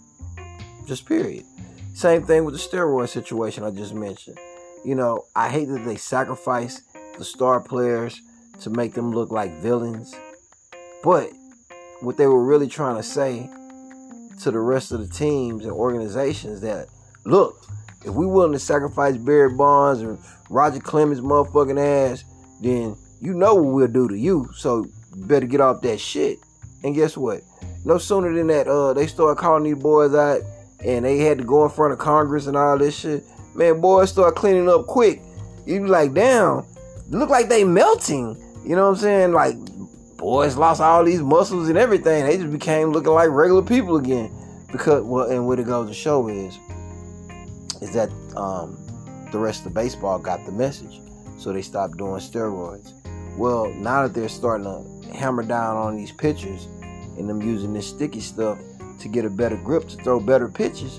Just 0.86 1.06
period. 1.06 1.44
Same 1.94 2.24
thing 2.24 2.44
with 2.44 2.54
the 2.54 2.60
steroid 2.60 3.08
situation 3.08 3.64
I 3.64 3.70
just 3.70 3.94
mentioned. 3.94 4.38
You 4.84 4.94
know, 4.94 5.24
I 5.34 5.48
hate 5.48 5.68
that 5.68 5.84
they 5.84 5.96
sacrifice 5.96 6.82
the 7.18 7.24
star 7.24 7.60
players 7.60 8.20
to 8.60 8.70
make 8.70 8.94
them 8.94 9.12
look 9.12 9.30
like 9.30 9.52
villains. 9.60 10.14
But 11.02 11.30
what 12.00 12.16
they 12.16 12.26
were 12.26 12.42
really 12.42 12.68
trying 12.68 12.96
to 12.96 13.02
say 13.02 13.50
to 14.40 14.50
the 14.50 14.58
rest 14.58 14.92
of 14.92 15.00
the 15.00 15.14
teams 15.14 15.64
and 15.64 15.72
organizations 15.72 16.60
that 16.62 16.88
look, 17.24 17.60
if 18.04 18.12
we 18.12 18.26
willing 18.26 18.52
to 18.52 18.58
sacrifice 18.58 19.16
Barry 19.16 19.52
Bonds 19.54 20.02
and 20.02 20.18
Roger 20.50 20.80
Clemens 20.80 21.20
motherfucking 21.20 21.80
ass, 22.12 22.24
then 22.60 22.96
you 23.20 23.34
know 23.34 23.54
what 23.54 23.72
we'll 23.72 23.88
do 23.88 24.08
to 24.08 24.16
you. 24.16 24.48
So 24.54 24.86
better 25.16 25.46
get 25.46 25.60
off 25.60 25.80
that 25.82 25.98
shit. 25.98 26.38
And 26.82 26.94
guess 26.94 27.16
what? 27.16 27.42
No 27.84 27.98
sooner 27.98 28.32
than 28.32 28.46
that, 28.48 28.68
uh, 28.68 28.92
they 28.92 29.06
start 29.06 29.38
calling 29.38 29.64
these 29.64 29.82
boys 29.82 30.14
out 30.14 30.42
and 30.84 31.04
they 31.04 31.18
had 31.18 31.38
to 31.38 31.44
go 31.44 31.64
in 31.64 31.70
front 31.70 31.92
of 31.92 31.98
Congress 31.98 32.46
and 32.46 32.56
all 32.56 32.78
this 32.78 32.98
shit. 32.98 33.24
Man, 33.54 33.80
boys 33.80 34.10
start 34.10 34.36
cleaning 34.36 34.68
up 34.68 34.86
quick. 34.86 35.22
You 35.66 35.80
be 35.80 35.86
like, 35.86 36.12
damn, 36.12 36.66
look 37.08 37.30
like 37.30 37.48
they 37.48 37.64
melting. 37.64 38.36
You 38.64 38.76
know 38.76 38.84
what 38.84 38.96
I'm 38.96 39.02
saying? 39.02 39.32
Like, 39.32 39.56
boys 40.16 40.56
lost 40.56 40.80
all 40.80 41.04
these 41.04 41.22
muscles 41.22 41.68
and 41.68 41.78
everything. 41.78 42.24
They 42.26 42.36
just 42.36 42.52
became 42.52 42.92
looking 42.92 43.12
like 43.12 43.30
regular 43.30 43.62
people 43.62 43.96
again. 43.96 44.30
Because, 44.72 45.04
well, 45.04 45.30
and 45.30 45.46
what 45.46 45.58
it 45.58 45.66
goes 45.66 45.88
to 45.88 45.94
show 45.94 46.28
is, 46.28 46.58
is 47.84 47.92
that 47.92 48.10
um, 48.34 48.78
the 49.30 49.38
rest 49.38 49.66
of 49.66 49.74
baseball 49.74 50.18
got 50.18 50.44
the 50.46 50.52
message. 50.52 51.00
So 51.38 51.52
they 51.52 51.60
stopped 51.60 51.98
doing 51.98 52.20
steroids. 52.20 52.92
Well, 53.36 53.68
now 53.74 54.02
that 54.02 54.14
they're 54.14 54.28
starting 54.28 54.64
to 54.64 55.12
hammer 55.12 55.42
down 55.42 55.76
on 55.76 55.96
these 55.96 56.10
pitchers 56.10 56.64
and 57.18 57.28
them 57.28 57.42
using 57.42 57.74
this 57.74 57.86
sticky 57.86 58.20
stuff 58.20 58.58
to 59.00 59.08
get 59.08 59.26
a 59.26 59.30
better 59.30 59.56
grip 59.56 59.86
to 59.88 59.96
throw 59.96 60.18
better 60.18 60.48
pitches, 60.48 60.98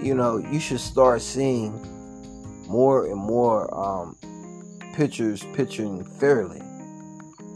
you 0.00 0.14
know, 0.14 0.38
you 0.38 0.60
should 0.60 0.78
start 0.78 1.20
seeing 1.20 1.72
more 2.68 3.06
and 3.06 3.16
more 3.16 3.74
um, 3.74 4.16
pitchers 4.94 5.44
pitching 5.54 6.04
fairly. 6.04 6.62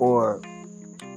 Or 0.00 0.42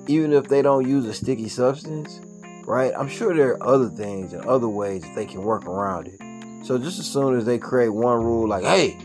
even 0.08 0.32
if 0.32 0.48
they 0.48 0.62
don't 0.62 0.88
use 0.88 1.06
a 1.06 1.14
sticky 1.14 1.50
substance, 1.50 2.22
right? 2.66 2.94
I'm 2.96 3.10
sure 3.10 3.34
there 3.34 3.54
are 3.54 3.64
other 3.68 3.90
things 3.90 4.34
and 4.34 4.46
other 4.46 4.70
ways 4.70 5.02
that 5.02 5.16
they 5.16 5.26
can 5.26 5.42
work 5.42 5.66
around 5.66 6.08
it. 6.08 6.27
So 6.64 6.78
just 6.78 7.00
as 7.00 7.08
soon 7.08 7.38
as 7.38 7.46
they 7.46 7.58
create 7.58 7.90
one 7.90 8.24
rule 8.24 8.48
like, 8.48 8.64
hey, 8.64 8.98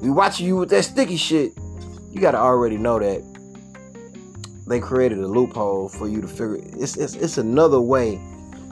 we 0.00 0.10
watching 0.10 0.46
you 0.46 0.56
with 0.56 0.70
that 0.70 0.84
sticky 0.84 1.16
shit, 1.16 1.52
you 2.10 2.20
gotta 2.20 2.38
already 2.38 2.76
know 2.76 2.98
that 2.98 3.22
they 4.66 4.80
created 4.80 5.18
a 5.18 5.26
loophole 5.26 5.88
for 5.88 6.08
you 6.08 6.20
to 6.20 6.28
figure 6.28 6.58
it's 6.76 6.96
it's, 6.96 7.14
it's 7.14 7.38
another 7.38 7.80
way 7.80 8.20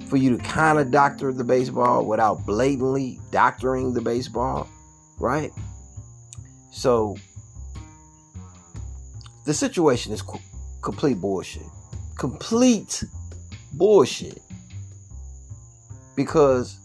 for 0.09 0.17
you 0.17 0.37
to 0.37 0.43
kind 0.43 0.79
of 0.79 0.91
doctor 0.91 1.33
the 1.33 1.45
baseball 1.45 2.05
without 2.05 2.45
blatantly 2.47 3.19
doctoring 3.31 3.95
the 3.95 4.01
baseball, 4.01 4.69
right? 5.19 5.51
So 6.71 7.17
the 9.45 9.55
situation 9.55 10.13
is 10.13 10.23
complete 10.83 11.21
bullshit. 11.21 11.67
Complete 12.19 13.05
bullshit. 13.73 14.41
Because 16.17 16.79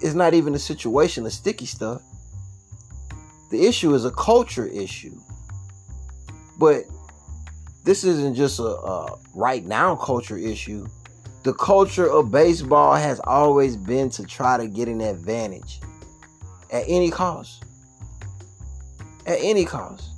it's 0.00 0.14
not 0.14 0.34
even 0.34 0.54
a 0.54 0.58
situation 0.58 1.26
of 1.26 1.32
sticky 1.32 1.66
stuff. 1.66 2.02
The 3.50 3.66
issue 3.66 3.94
is 3.94 4.04
a 4.04 4.10
culture 4.10 4.66
issue. 4.66 5.18
But 6.58 6.84
this 7.84 8.04
isn't 8.04 8.34
just 8.34 8.58
a, 8.58 8.64
a 8.64 9.18
right 9.34 9.64
now 9.64 9.96
culture 9.96 10.36
issue 10.36 10.86
the 11.44 11.54
culture 11.54 12.10
of 12.10 12.30
baseball 12.30 12.94
has 12.94 13.20
always 13.24 13.76
been 13.76 14.10
to 14.10 14.24
try 14.24 14.56
to 14.56 14.66
get 14.66 14.88
an 14.88 15.00
advantage 15.00 15.80
at 16.72 16.84
any 16.88 17.10
cost. 17.10 17.64
At 19.26 19.38
any 19.40 19.64
cost. 19.64 20.10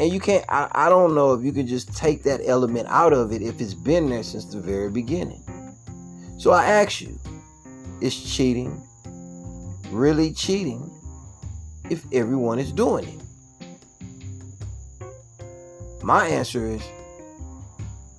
And 0.00 0.12
you 0.12 0.18
can't, 0.18 0.44
I, 0.48 0.68
I 0.72 0.88
don't 0.88 1.14
know 1.14 1.34
if 1.34 1.44
you 1.44 1.52
can 1.52 1.66
just 1.66 1.94
take 1.94 2.22
that 2.24 2.40
element 2.44 2.88
out 2.88 3.12
of 3.12 3.32
it 3.32 3.42
if 3.42 3.60
it's 3.60 3.74
been 3.74 4.08
there 4.08 4.22
since 4.22 4.46
the 4.46 4.60
very 4.60 4.90
beginning. 4.90 5.42
So 6.38 6.50
I 6.52 6.64
ask 6.66 7.00
you, 7.02 7.18
is 8.00 8.18
cheating 8.22 8.82
really 9.90 10.32
cheating 10.32 10.90
if 11.88 12.04
everyone 12.12 12.58
is 12.58 12.72
doing 12.72 13.06
it? 13.08 13.20
My 16.02 16.26
answer 16.26 16.66
is 16.66 16.82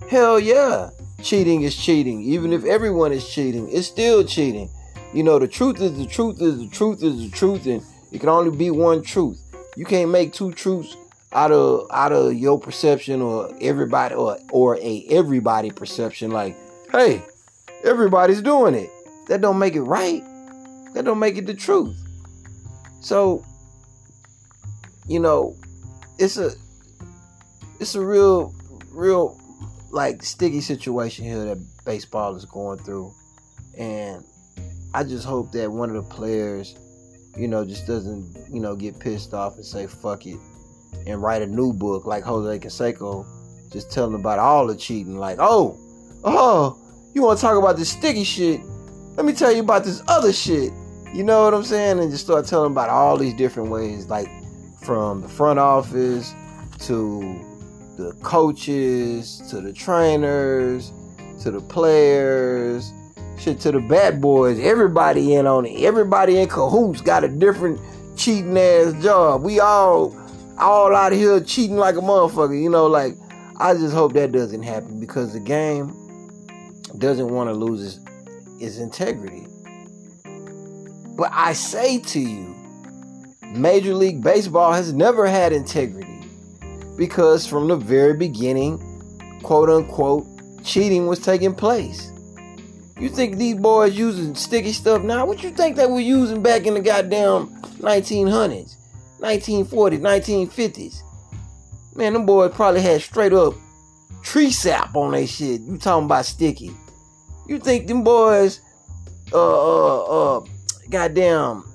hell 0.09 0.39
yeah 0.39 0.89
cheating 1.21 1.61
is 1.61 1.75
cheating. 1.75 2.21
Even 2.21 2.53
if 2.53 2.65
everyone 2.65 3.11
is 3.11 3.27
cheating, 3.27 3.69
it's 3.71 3.87
still 3.87 4.23
cheating. 4.23 4.69
You 5.13 5.23
know, 5.23 5.39
the 5.39 5.47
truth 5.47 5.79
is 5.81 5.97
the 5.97 6.05
truth 6.05 6.41
is 6.41 6.59
the 6.59 6.69
truth 6.69 7.03
is 7.03 7.21
the 7.21 7.29
truth, 7.29 7.65
and 7.65 7.83
it 8.11 8.19
can 8.19 8.29
only 8.29 8.55
be 8.55 8.71
one 8.71 9.01
truth. 9.01 9.41
You 9.75 9.85
can't 9.85 10.11
make 10.11 10.33
two 10.33 10.51
truths 10.51 10.95
out 11.33 11.51
of 11.51 11.87
out 11.91 12.11
of 12.11 12.33
your 12.33 12.59
perception 12.59 13.21
or 13.21 13.53
everybody 13.61 14.15
or 14.15 14.37
or 14.51 14.77
a 14.77 15.05
everybody 15.09 15.71
perception. 15.71 16.31
Like, 16.31 16.55
hey, 16.91 17.21
everybody's 17.83 18.41
doing 18.41 18.75
it. 18.75 18.89
That 19.27 19.41
don't 19.41 19.59
make 19.59 19.75
it 19.75 19.83
right. 19.83 20.23
That 20.93 21.05
don't 21.05 21.19
make 21.19 21.37
it 21.37 21.45
the 21.45 21.53
truth. 21.53 21.97
So, 23.01 23.43
you 25.07 25.19
know, 25.19 25.55
it's 26.19 26.37
a 26.37 26.51
it's 27.79 27.95
a 27.95 28.01
real 28.01 28.53
real 28.91 29.39
like 29.91 30.23
sticky 30.23 30.61
situation 30.61 31.25
here 31.25 31.43
that 31.45 31.57
baseball 31.85 32.35
is 32.35 32.45
going 32.45 32.79
through, 32.79 33.13
and 33.77 34.23
I 34.93 35.03
just 35.03 35.25
hope 35.25 35.51
that 35.53 35.71
one 35.71 35.89
of 35.89 35.95
the 35.95 36.13
players, 36.13 36.75
you 37.35 37.47
know, 37.47 37.65
just 37.65 37.87
doesn't 37.87 38.53
you 38.53 38.59
know 38.59 38.75
get 38.75 38.99
pissed 38.99 39.33
off 39.33 39.55
and 39.55 39.65
say 39.65 39.87
fuck 39.87 40.25
it 40.25 40.39
and 41.07 41.21
write 41.21 41.41
a 41.41 41.47
new 41.47 41.73
book 41.73 42.05
like 42.05 42.23
Jose 42.23 42.59
Canseco, 42.59 43.25
just 43.71 43.91
telling 43.91 44.13
about 44.13 44.39
all 44.39 44.67
the 44.67 44.75
cheating. 44.75 45.17
Like, 45.17 45.37
oh, 45.39 45.77
oh, 46.23 46.77
you 47.13 47.23
want 47.23 47.39
to 47.39 47.41
talk 47.41 47.57
about 47.57 47.77
this 47.77 47.89
sticky 47.89 48.23
shit? 48.23 48.61
Let 49.15 49.25
me 49.25 49.33
tell 49.33 49.51
you 49.51 49.61
about 49.61 49.83
this 49.83 50.01
other 50.07 50.33
shit. 50.33 50.71
You 51.13 51.23
know 51.23 51.43
what 51.43 51.53
I'm 51.53 51.63
saying? 51.63 51.99
And 51.99 52.11
just 52.11 52.23
start 52.23 52.45
telling 52.45 52.71
about 52.71 52.89
all 52.89 53.17
these 53.17 53.33
different 53.33 53.69
ways, 53.69 54.07
like 54.07 54.29
from 54.81 55.21
the 55.21 55.27
front 55.27 55.59
office 55.59 56.33
to 56.79 57.47
the 57.97 58.13
coaches 58.23 59.41
to 59.49 59.61
the 59.61 59.73
trainers 59.73 60.91
to 61.41 61.51
the 61.51 61.61
players, 61.61 62.91
shit 63.37 63.59
to 63.61 63.71
the 63.71 63.79
bad 63.79 64.21
boys. 64.21 64.59
Everybody 64.59 65.33
in 65.35 65.47
on 65.47 65.65
it. 65.65 65.81
Everybody 65.83 66.37
in 66.37 66.47
cahoots 66.47 67.01
got 67.01 67.23
a 67.23 67.27
different 67.27 67.79
cheating 68.15 68.57
ass 68.57 68.93
job. 69.01 69.43
We 69.43 69.59
all 69.59 70.15
all 70.57 70.95
out 70.95 71.11
here 71.11 71.39
cheating 71.41 71.77
like 71.77 71.95
a 71.95 72.01
motherfucker. 72.01 72.61
You 72.61 72.69
know, 72.69 72.87
like 72.87 73.15
I 73.57 73.73
just 73.73 73.93
hope 73.93 74.13
that 74.13 74.31
doesn't 74.31 74.63
happen 74.63 74.99
because 74.99 75.33
the 75.33 75.39
game 75.39 75.95
doesn't 76.97 77.29
want 77.29 77.49
to 77.49 77.53
lose 77.53 77.95
its, 77.97 78.05
its 78.61 78.77
integrity. 78.77 79.47
But 81.17 81.31
I 81.33 81.53
say 81.53 81.99
to 81.99 82.19
you, 82.19 82.55
Major 83.53 83.93
League 83.93 84.23
Baseball 84.23 84.71
has 84.73 84.93
never 84.93 85.27
had 85.27 85.51
integrity 85.51 86.21
because 86.97 87.45
from 87.45 87.67
the 87.67 87.75
very 87.75 88.13
beginning, 88.13 88.79
quote 89.43 89.69
unquote, 89.69 90.25
cheating 90.63 91.07
was 91.07 91.19
taking 91.19 91.53
place. 91.53 92.11
You 92.99 93.09
think 93.09 93.37
these 93.37 93.55
boys 93.55 93.97
using 93.97 94.35
sticky 94.35 94.73
stuff 94.73 95.01
now? 95.01 95.25
What 95.25 95.43
you 95.43 95.49
think 95.49 95.75
they 95.75 95.87
were 95.87 95.99
using 95.99 96.43
back 96.43 96.67
in 96.67 96.75
the 96.75 96.81
goddamn 96.81 97.49
1900s, 97.79 98.75
1940s, 99.19 99.99
1950s? 99.99 101.01
Man, 101.95 102.13
them 102.13 102.25
boys 102.25 102.53
probably 102.53 102.81
had 102.81 103.01
straight 103.01 103.33
up 103.33 103.55
tree 104.21 104.51
sap 104.51 104.95
on 104.95 105.11
their 105.11 105.27
shit. 105.27 105.61
You 105.61 105.77
talking 105.77 106.05
about 106.05 106.25
sticky? 106.25 106.71
You 107.51 107.59
think 107.59 107.87
them 107.87 108.01
boys, 108.01 108.61
uh, 109.33 109.35
uh, 109.35 110.37
uh, 110.37 110.45
goddamn, 110.89 111.65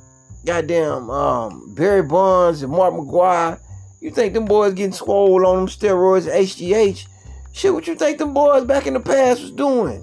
goddamn, 0.46 1.10
um, 1.10 1.74
Barry 1.74 2.02
Bonds 2.02 2.62
and 2.62 2.72
Mark 2.72 2.94
McGwire? 2.94 3.60
You 4.00 4.10
think 4.10 4.32
them 4.32 4.46
boys 4.46 4.72
getting 4.72 4.94
swole 4.94 5.46
on 5.46 5.56
them 5.56 5.66
steroids 5.66 6.32
HGH? 6.32 7.06
Shit, 7.52 7.74
what 7.74 7.86
you 7.86 7.94
think 7.94 8.16
them 8.16 8.32
boys 8.32 8.64
back 8.64 8.86
in 8.86 8.94
the 8.94 9.00
past 9.00 9.42
was 9.42 9.50
doing? 9.50 10.02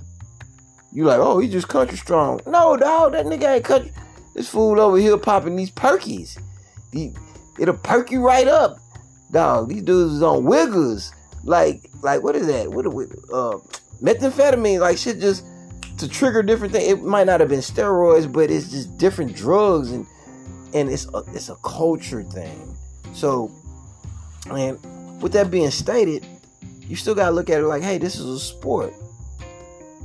You 0.91 1.05
like, 1.05 1.17
oh, 1.17 1.39
he 1.39 1.49
just 1.49 1.69
country 1.69 1.97
strong. 1.97 2.39
No, 2.45 2.77
dog, 2.77 3.13
that 3.13 3.25
nigga 3.25 3.55
ain't 3.55 3.65
country. 3.65 3.91
This 4.35 4.49
fool 4.49 4.79
over 4.79 4.97
here 4.97 5.17
popping 5.17 5.55
these 5.55 5.71
perkies. 5.71 6.39
He, 6.91 7.15
it'll 7.59 7.73
perk 7.73 8.11
you 8.11 8.23
right 8.23 8.47
up. 8.47 8.77
Dog, 9.31 9.69
these 9.69 9.81
dudes 9.81 10.13
is 10.13 10.21
on 10.21 10.43
wiggles. 10.43 11.11
Like, 11.43 11.89
like 12.03 12.21
what 12.21 12.35
is 12.35 12.45
that? 12.45 12.71
What, 12.71 12.85
what 12.93 13.07
uh 13.33 13.57
methamphetamine, 14.03 14.79
like 14.79 14.99
shit 14.99 15.19
just 15.19 15.43
to 15.97 16.07
trigger 16.07 16.43
different 16.43 16.73
things. 16.73 16.87
It 16.87 17.03
might 17.03 17.25
not 17.25 17.39
have 17.39 17.49
been 17.49 17.59
steroids, 17.59 18.31
but 18.31 18.49
it's 18.49 18.69
just 18.71 18.97
different 18.97 19.35
drugs 19.35 19.91
and 19.91 20.05
and 20.73 20.89
it's 20.89 21.07
a, 21.13 21.23
it's 21.33 21.49
a 21.49 21.55
culture 21.57 22.23
thing. 22.23 22.75
So, 23.13 23.51
and 24.49 24.79
with 25.21 25.33
that 25.33 25.51
being 25.51 25.69
stated, 25.69 26.25
you 26.81 26.95
still 26.95 27.15
gotta 27.15 27.31
look 27.31 27.49
at 27.49 27.59
it 27.59 27.67
like, 27.67 27.83
hey, 27.83 27.97
this 27.97 28.17
is 28.17 28.25
a 28.25 28.39
sport. 28.39 28.93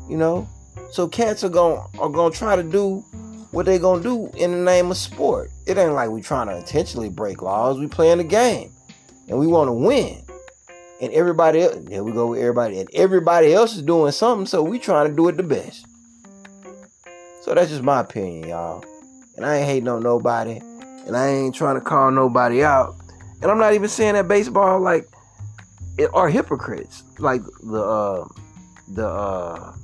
You 0.08 0.16
know? 0.16 0.48
So 0.90 1.08
cats 1.08 1.44
are 1.44 1.48
going 1.48 1.82
are 1.98 2.08
gonna 2.08 2.34
try 2.34 2.56
to 2.56 2.62
do 2.62 3.00
what 3.50 3.66
they 3.66 3.78
gonna 3.78 4.02
do 4.02 4.30
in 4.36 4.52
the 4.52 4.58
name 4.58 4.90
of 4.90 4.96
sport. 4.96 5.50
It 5.66 5.78
ain't 5.78 5.92
like 5.92 6.10
we 6.10 6.20
trying 6.20 6.48
to 6.48 6.56
intentionally 6.56 7.08
break 7.08 7.42
laws. 7.42 7.78
We 7.78 7.86
playing 7.86 8.18
the 8.18 8.24
game. 8.24 8.72
And 9.28 9.38
we 9.38 9.46
wanna 9.46 9.74
win. 9.74 10.22
And 11.00 11.12
everybody 11.12 11.62
else, 11.62 11.76
there 11.84 12.02
we 12.02 12.12
go 12.12 12.28
with 12.28 12.40
everybody. 12.40 12.80
And 12.80 12.88
everybody 12.92 13.52
else 13.52 13.76
is 13.76 13.82
doing 13.82 14.12
something, 14.12 14.46
so 14.46 14.62
we 14.62 14.78
trying 14.78 15.08
to 15.08 15.14
do 15.14 15.28
it 15.28 15.36
the 15.36 15.42
best. 15.42 15.86
So 17.42 17.54
that's 17.54 17.70
just 17.70 17.82
my 17.82 18.00
opinion, 18.00 18.48
y'all. 18.48 18.84
And 19.36 19.46
I 19.46 19.56
ain't 19.58 19.66
hating 19.66 19.88
on 19.88 20.02
nobody. 20.02 20.60
And 21.06 21.16
I 21.16 21.28
ain't 21.28 21.54
trying 21.54 21.76
to 21.76 21.80
call 21.80 22.10
nobody 22.10 22.64
out. 22.64 22.96
And 23.40 23.50
I'm 23.50 23.58
not 23.58 23.74
even 23.74 23.88
saying 23.88 24.14
that 24.14 24.26
baseball 24.26 24.80
like 24.80 25.08
are 26.12 26.28
hypocrites. 26.28 27.04
Like 27.18 27.42
the 27.62 27.80
uh, 27.80 28.28
the 28.88 29.06
uh, 29.06 29.74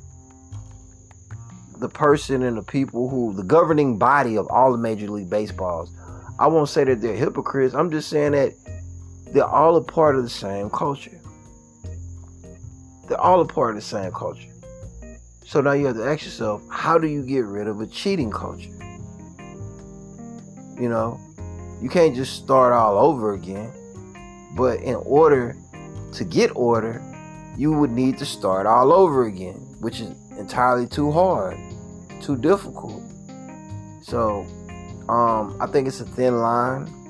the 1.79 1.88
person 1.88 2.42
and 2.42 2.57
the 2.57 2.62
people 2.62 3.09
who 3.09 3.33
the 3.35 3.42
governing 3.42 3.98
body 3.98 4.37
of 4.37 4.46
all 4.48 4.72
the 4.72 4.79
major 4.79 5.09
league 5.09 5.31
baseballs. 5.31 5.92
I 6.38 6.48
won't 6.48 6.68
say 6.68 6.85
that 6.85 7.00
they're 7.00 7.16
hypocrites. 7.16 7.74
I'm 7.74 7.90
just 7.90 8.09
saying 8.09 8.33
that 8.33 8.55
they're 9.35 9.44
all 9.44 9.77
a 9.77 9.83
part 9.83 10.14
of 10.14 10.23
the 10.23 10.31
same 10.31 10.70
culture. 10.70 11.20
They're 13.09 13.20
all 13.20 13.40
a 13.40 13.44
part 13.44 13.70
of 13.70 13.77
the 13.77 13.83
same 13.83 14.12
culture. 14.12 14.49
So 15.44 15.61
now 15.61 15.73
you 15.73 15.87
have 15.87 15.97
to 15.97 16.05
ask 16.05 16.25
yourself, 16.25 16.62
how 16.70 16.99
do 16.99 17.09
you 17.09 17.23
get 17.23 17.44
rid 17.44 17.66
of 17.66 17.81
a 17.81 17.87
cheating 17.88 18.31
culture? 18.31 18.70
You 20.81 20.88
know, 20.88 21.20
you 21.83 21.88
can't 21.88 22.14
just 22.14 22.37
start 22.37 22.73
all 22.73 22.97
over 22.97 23.35
again. 23.35 23.73
But 24.57 24.81
in 24.83 24.94
order 24.94 25.57
to 26.12 26.25
get 26.25 26.55
order, 26.55 27.03
you 27.59 27.73
would 27.73 27.90
need 27.90 28.18
to 28.18 28.25
start 28.25 28.66
all 28.66 28.92
over 28.92 29.25
again, 29.25 29.57
which 29.81 30.01
is 30.01 30.14
entirely 30.38 30.87
too 30.87 31.11
hard, 31.11 31.59
too 32.23 32.37
difficult. 32.37 33.03
So, 34.03 34.47
um, 35.09 35.57
I 35.61 35.66
think 35.66 35.88
it's 35.88 36.01
a 36.01 36.05
thin 36.05 36.38
line. 36.38 37.03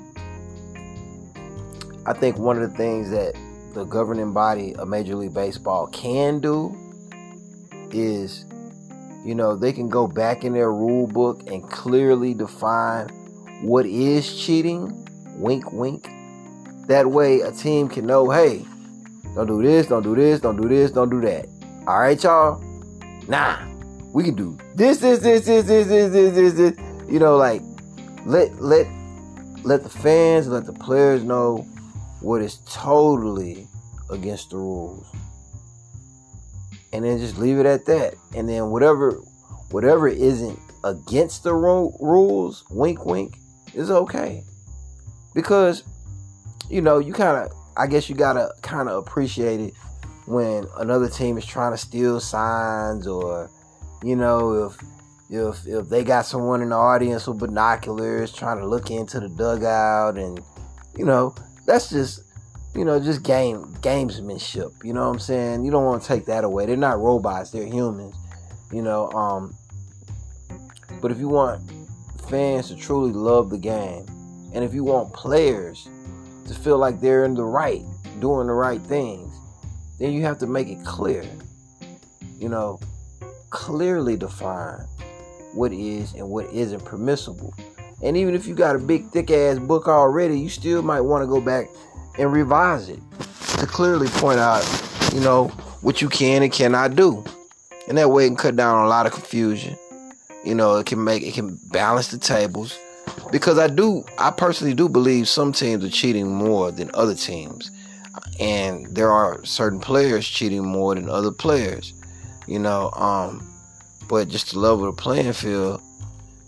I 2.07 2.12
think 2.12 2.38
one 2.38 2.61
of 2.61 2.71
the 2.71 2.77
things 2.77 3.11
that 3.11 3.35
the 3.73 3.85
governing 3.85 4.33
body 4.33 4.75
of 4.77 4.88
Major 4.88 5.17
League 5.17 5.35
Baseball 5.35 5.87
can 5.87 6.38
do 6.38 6.77
is, 7.93 8.45
you 9.25 9.35
know, 9.35 9.57
they 9.57 9.73
can 9.73 9.88
go 9.88 10.07
back 10.07 10.45
in 10.45 10.53
their 10.53 10.71
rule 10.71 11.07
book 11.07 11.43
and 11.47 11.69
clearly 11.71 12.35
define 12.35 13.09
what 13.62 13.87
is 13.87 14.45
cheating. 14.45 15.07
Wink, 15.38 15.73
wink. 15.73 16.09
That 16.88 17.07
way, 17.07 17.40
a 17.40 17.51
team 17.51 17.88
can 17.88 18.07
know, 18.07 18.31
hey, 18.31 18.64
don't 19.35 19.47
do 19.47 19.62
this, 19.62 19.87
don't 19.87 20.03
do 20.03 20.14
this, 20.14 20.40
don't 20.40 20.61
do 20.61 20.69
this, 20.69 20.90
don't 20.90 21.09
do 21.09 21.21
that. 21.23 21.47
All 21.87 21.99
right, 22.01 22.23
y'all? 22.23 22.62
Nah. 23.27 23.59
We 24.12 24.23
can 24.23 24.37
do 24.37 24.57
this, 24.77 24.99
this, 24.99 25.19
this, 25.19 25.45
this, 25.45 25.64
this, 25.64 25.88
this, 25.88 26.12
this, 26.12 26.35
this, 26.35 26.53
this. 26.55 27.11
You 27.11 27.19
know, 27.19 27.37
like 27.37 27.62
let 28.25 28.55
let 28.62 28.87
let 29.64 29.83
the 29.83 29.88
fans, 29.88 30.47
let 30.47 30.67
the 30.67 30.73
players 30.73 31.25
know 31.25 31.67
what 32.25 32.43
is 32.43 32.59
totally 32.67 33.69
against 34.11 34.51
the 34.51 34.57
rules. 34.57 35.07
And 36.93 37.05
then 37.05 37.19
just 37.19 37.39
leave 37.39 37.59
it 37.59 37.67
at 37.67 37.87
that. 37.87 38.15
And 38.35 38.49
then 38.49 38.71
whatever 38.71 39.21
whatever 39.71 40.09
isn't 40.09 40.59
against 40.85 41.43
the 41.43 41.53
ro- 41.53 41.97
rules, 42.01 42.65
wink 42.71 43.05
wink, 43.05 43.37
is 43.75 43.91
okay. 43.91 44.45
Because 45.35 45.83
you 46.71 46.81
know, 46.81 46.99
you 46.99 47.13
kind 47.13 47.37
of 47.37 47.53
I 47.77 47.87
guess 47.87 48.09
you 48.09 48.15
gotta 48.15 48.53
kind 48.63 48.89
of 48.89 48.97
appreciate 48.97 49.61
it 49.61 49.75
when 50.27 50.67
another 50.79 51.09
team 51.09 51.37
is 51.37 51.45
trying 51.45 51.73
to 51.73 51.79
steal 51.79 52.21
signs, 52.21 53.07
or 53.07 53.51
you 54.03 54.17
know, 54.17 54.67
if 54.67 54.77
if 55.29 55.67
if 55.67 55.89
they 55.89 56.05
got 56.05 56.25
someone 56.27 56.63
in 56.63 56.71
the 56.71 56.77
audience 56.77 57.27
with 57.27 57.39
binoculars 57.39 58.33
trying 58.33 58.59
to 58.59 58.67
look 58.67 58.91
into 58.91 59.21
the 59.21 59.29
dugout, 59.29 60.17
and 60.17 60.41
you 60.97 61.05
know, 61.05 61.35
that's 61.66 61.90
just 61.90 62.22
you 62.74 62.85
know 62.85 63.00
just 63.00 63.22
game 63.22 63.66
gamesmanship. 63.81 64.85
You 64.85 64.92
know 64.92 65.07
what 65.07 65.14
I'm 65.14 65.18
saying? 65.20 65.64
You 65.64 65.70
don't 65.70 65.85
want 65.85 66.03
to 66.03 66.09
take 66.09 66.27
that 66.27 66.44
away. 66.44 66.66
They're 66.66 66.77
not 66.77 67.00
robots; 67.00 67.50
they're 67.50 67.66
humans. 67.66 68.14
You 68.72 68.83
know, 68.83 69.11
um, 69.12 69.55
but 71.00 71.11
if 71.11 71.18
you 71.18 71.29
want 71.29 71.62
fans 72.29 72.68
to 72.68 72.77
truly 72.77 73.12
love 73.12 73.50
the 73.50 73.59
game, 73.59 74.07
and 74.53 74.64
if 74.64 74.74
you 74.74 74.85
want 74.85 75.12
players 75.12 75.88
to 76.46 76.55
feel 76.55 76.79
like 76.79 77.00
they're 77.00 77.24
in 77.24 77.35
the 77.35 77.44
right, 77.44 77.83
doing 78.20 78.46
the 78.46 78.53
right 78.53 78.81
things, 78.83 79.33
then 79.98 80.12
you 80.12 80.22
have 80.22 80.38
to 80.38 80.46
make 80.46 80.68
it 80.68 80.85
clear. 80.85 81.24
You 82.38 82.48
know, 82.48 82.81
clearly 83.50 84.16
define 84.16 84.81
what 85.55 85.72
is 85.72 86.14
and 86.14 86.29
what 86.29 86.46
isn't 86.53 86.85
permissible. 86.85 87.55
And 88.05 88.19
even 88.19 88.35
if 88.35 88.47
you 88.47 88.55
got 88.55 88.77
a 88.77 88.79
big 88.79 89.09
thick 89.09 89.31
ass 89.31 89.59
book 89.59 89.88
already, 89.88 90.38
you 90.38 90.51
still 90.51 90.83
might 90.83 91.01
want 91.01 91.23
to 91.23 91.27
go 91.27 91.40
back 91.40 91.71
and 92.19 92.31
revise 92.31 92.90
it 92.90 93.01
to 93.59 93.67
clearly 93.67 94.09
point 94.09 94.38
out, 94.38 94.62
you 95.14 95.21
know, 95.21 95.49
what 95.81 96.03
you 96.03 96.11
can 96.11 96.43
and 96.43 96.53
cannot 96.53 96.97
do. 96.97 97.25
And 97.88 97.97
that 97.97 98.11
way 98.11 98.27
it 98.27 98.29
can 98.29 98.37
cut 98.37 98.57
down 98.57 98.77
on 98.77 98.85
a 98.85 98.88
lot 98.88 99.07
of 99.07 99.12
confusion. 99.12 99.77
You 100.45 100.55
know, 100.55 100.77
it 100.77 100.87
can 100.87 101.03
make 101.03 101.23
it 101.23 101.33
can 101.33 101.59
balance 101.73 102.09
the 102.09 102.19
tables 102.19 102.79
because 103.33 103.59
I 103.59 103.69
do, 103.69 104.05
I 104.19 104.31
personally 104.31 104.75
do 104.75 104.88
believe 104.88 105.27
some 105.27 105.53
teams 105.53 105.83
are 105.83 105.90
cheating 105.90 106.29
more 106.29 106.71
than 106.71 106.90
other 106.93 107.14
teams, 107.14 107.71
and 108.38 108.87
there 108.95 109.11
are 109.11 109.43
certain 109.45 109.81
players 109.81 110.29
cheating 110.29 110.64
more 110.64 110.95
than 110.95 111.09
other 111.09 111.31
players, 111.31 111.95
you 112.47 112.59
know. 112.59 112.90
Um, 112.90 113.47
but 114.09 114.29
just 114.29 114.51
to 114.51 114.59
level 114.59 114.85
the 114.85 114.93
playing 114.93 115.33
field, 115.33 115.81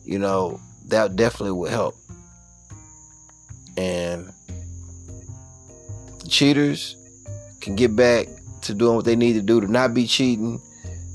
you 0.05 0.19
know, 0.19 0.61
that 0.87 1.17
definitely 1.17 1.53
would 1.53 1.71
help. 1.71 1.97
And 3.77 4.33
cheaters 6.29 6.97
can 7.61 7.77
get 7.77 7.95
back 7.95 8.29
to 8.63 8.75
doing 8.75 8.97
what 8.97 9.05
they 9.05 9.17
need 9.17 9.35
to 9.35 9.43
do 9.43 9.61
to 9.61 9.71
not 9.71 9.95
be 9.95 10.07
cheating, 10.07 10.61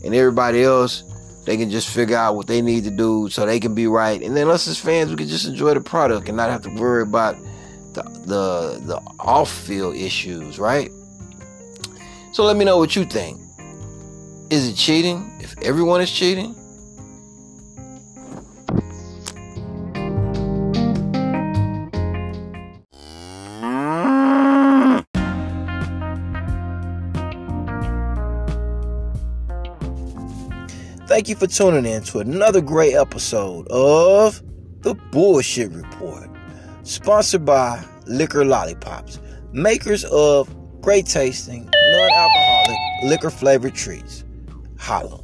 and 0.04 0.16
everybody 0.16 0.64
else 0.64 1.04
they 1.46 1.58
can 1.58 1.72
just 1.72 1.90
figure 1.90 2.18
out 2.18 2.36
what 2.36 2.48
they 2.48 2.62
need 2.62 2.84
to 2.84 2.92
do 2.92 3.28
so 3.30 3.46
they 3.46 3.60
can 3.60 3.74
be 3.74 3.88
right. 3.88 4.22
And 4.22 4.38
then 4.38 4.48
us 4.50 4.68
as 4.68 4.78
fans, 4.78 5.10
we 5.10 5.16
can 5.16 5.28
just 5.28 5.48
enjoy 5.48 5.74
the 5.74 5.82
product 5.82 6.28
and 6.28 6.38
not 6.38 6.52
have 6.52 6.62
to 6.64 6.70
worry 6.70 7.02
about 7.02 7.36
the 7.94 8.04
the, 8.04 8.82
the 8.86 9.02
off 9.20 9.52
field 9.52 9.96
issues, 9.96 10.60
right? 10.60 10.92
So 12.32 12.44
let 12.44 12.56
me 12.56 12.64
know 12.64 12.78
what 12.78 12.96
you 12.96 13.06
think. 13.06 13.42
Is 14.50 14.68
it 14.68 14.76
cheating 14.76 15.32
if 15.40 15.58
everyone 15.62 16.02
is 16.02 16.12
cheating? 16.12 16.56
Thank 31.22 31.30
you 31.30 31.36
for 31.36 31.46
tuning 31.46 31.86
in 31.86 32.02
to 32.06 32.18
another 32.18 32.62
great 32.62 32.96
episode 32.96 33.68
of 33.68 34.42
The 34.82 34.96
Bullshit 35.12 35.72
Report, 35.72 36.28
sponsored 36.82 37.46
by 37.46 37.86
Liquor 38.08 38.44
Lollipops, 38.44 39.20
makers 39.52 40.04
of 40.06 40.50
great 40.82 41.06
tasting, 41.06 41.70
non 41.72 42.10
alcoholic, 42.12 42.78
liquor 43.04 43.30
flavored 43.30 43.76
treats. 43.76 44.26
Hollow. 44.80 45.24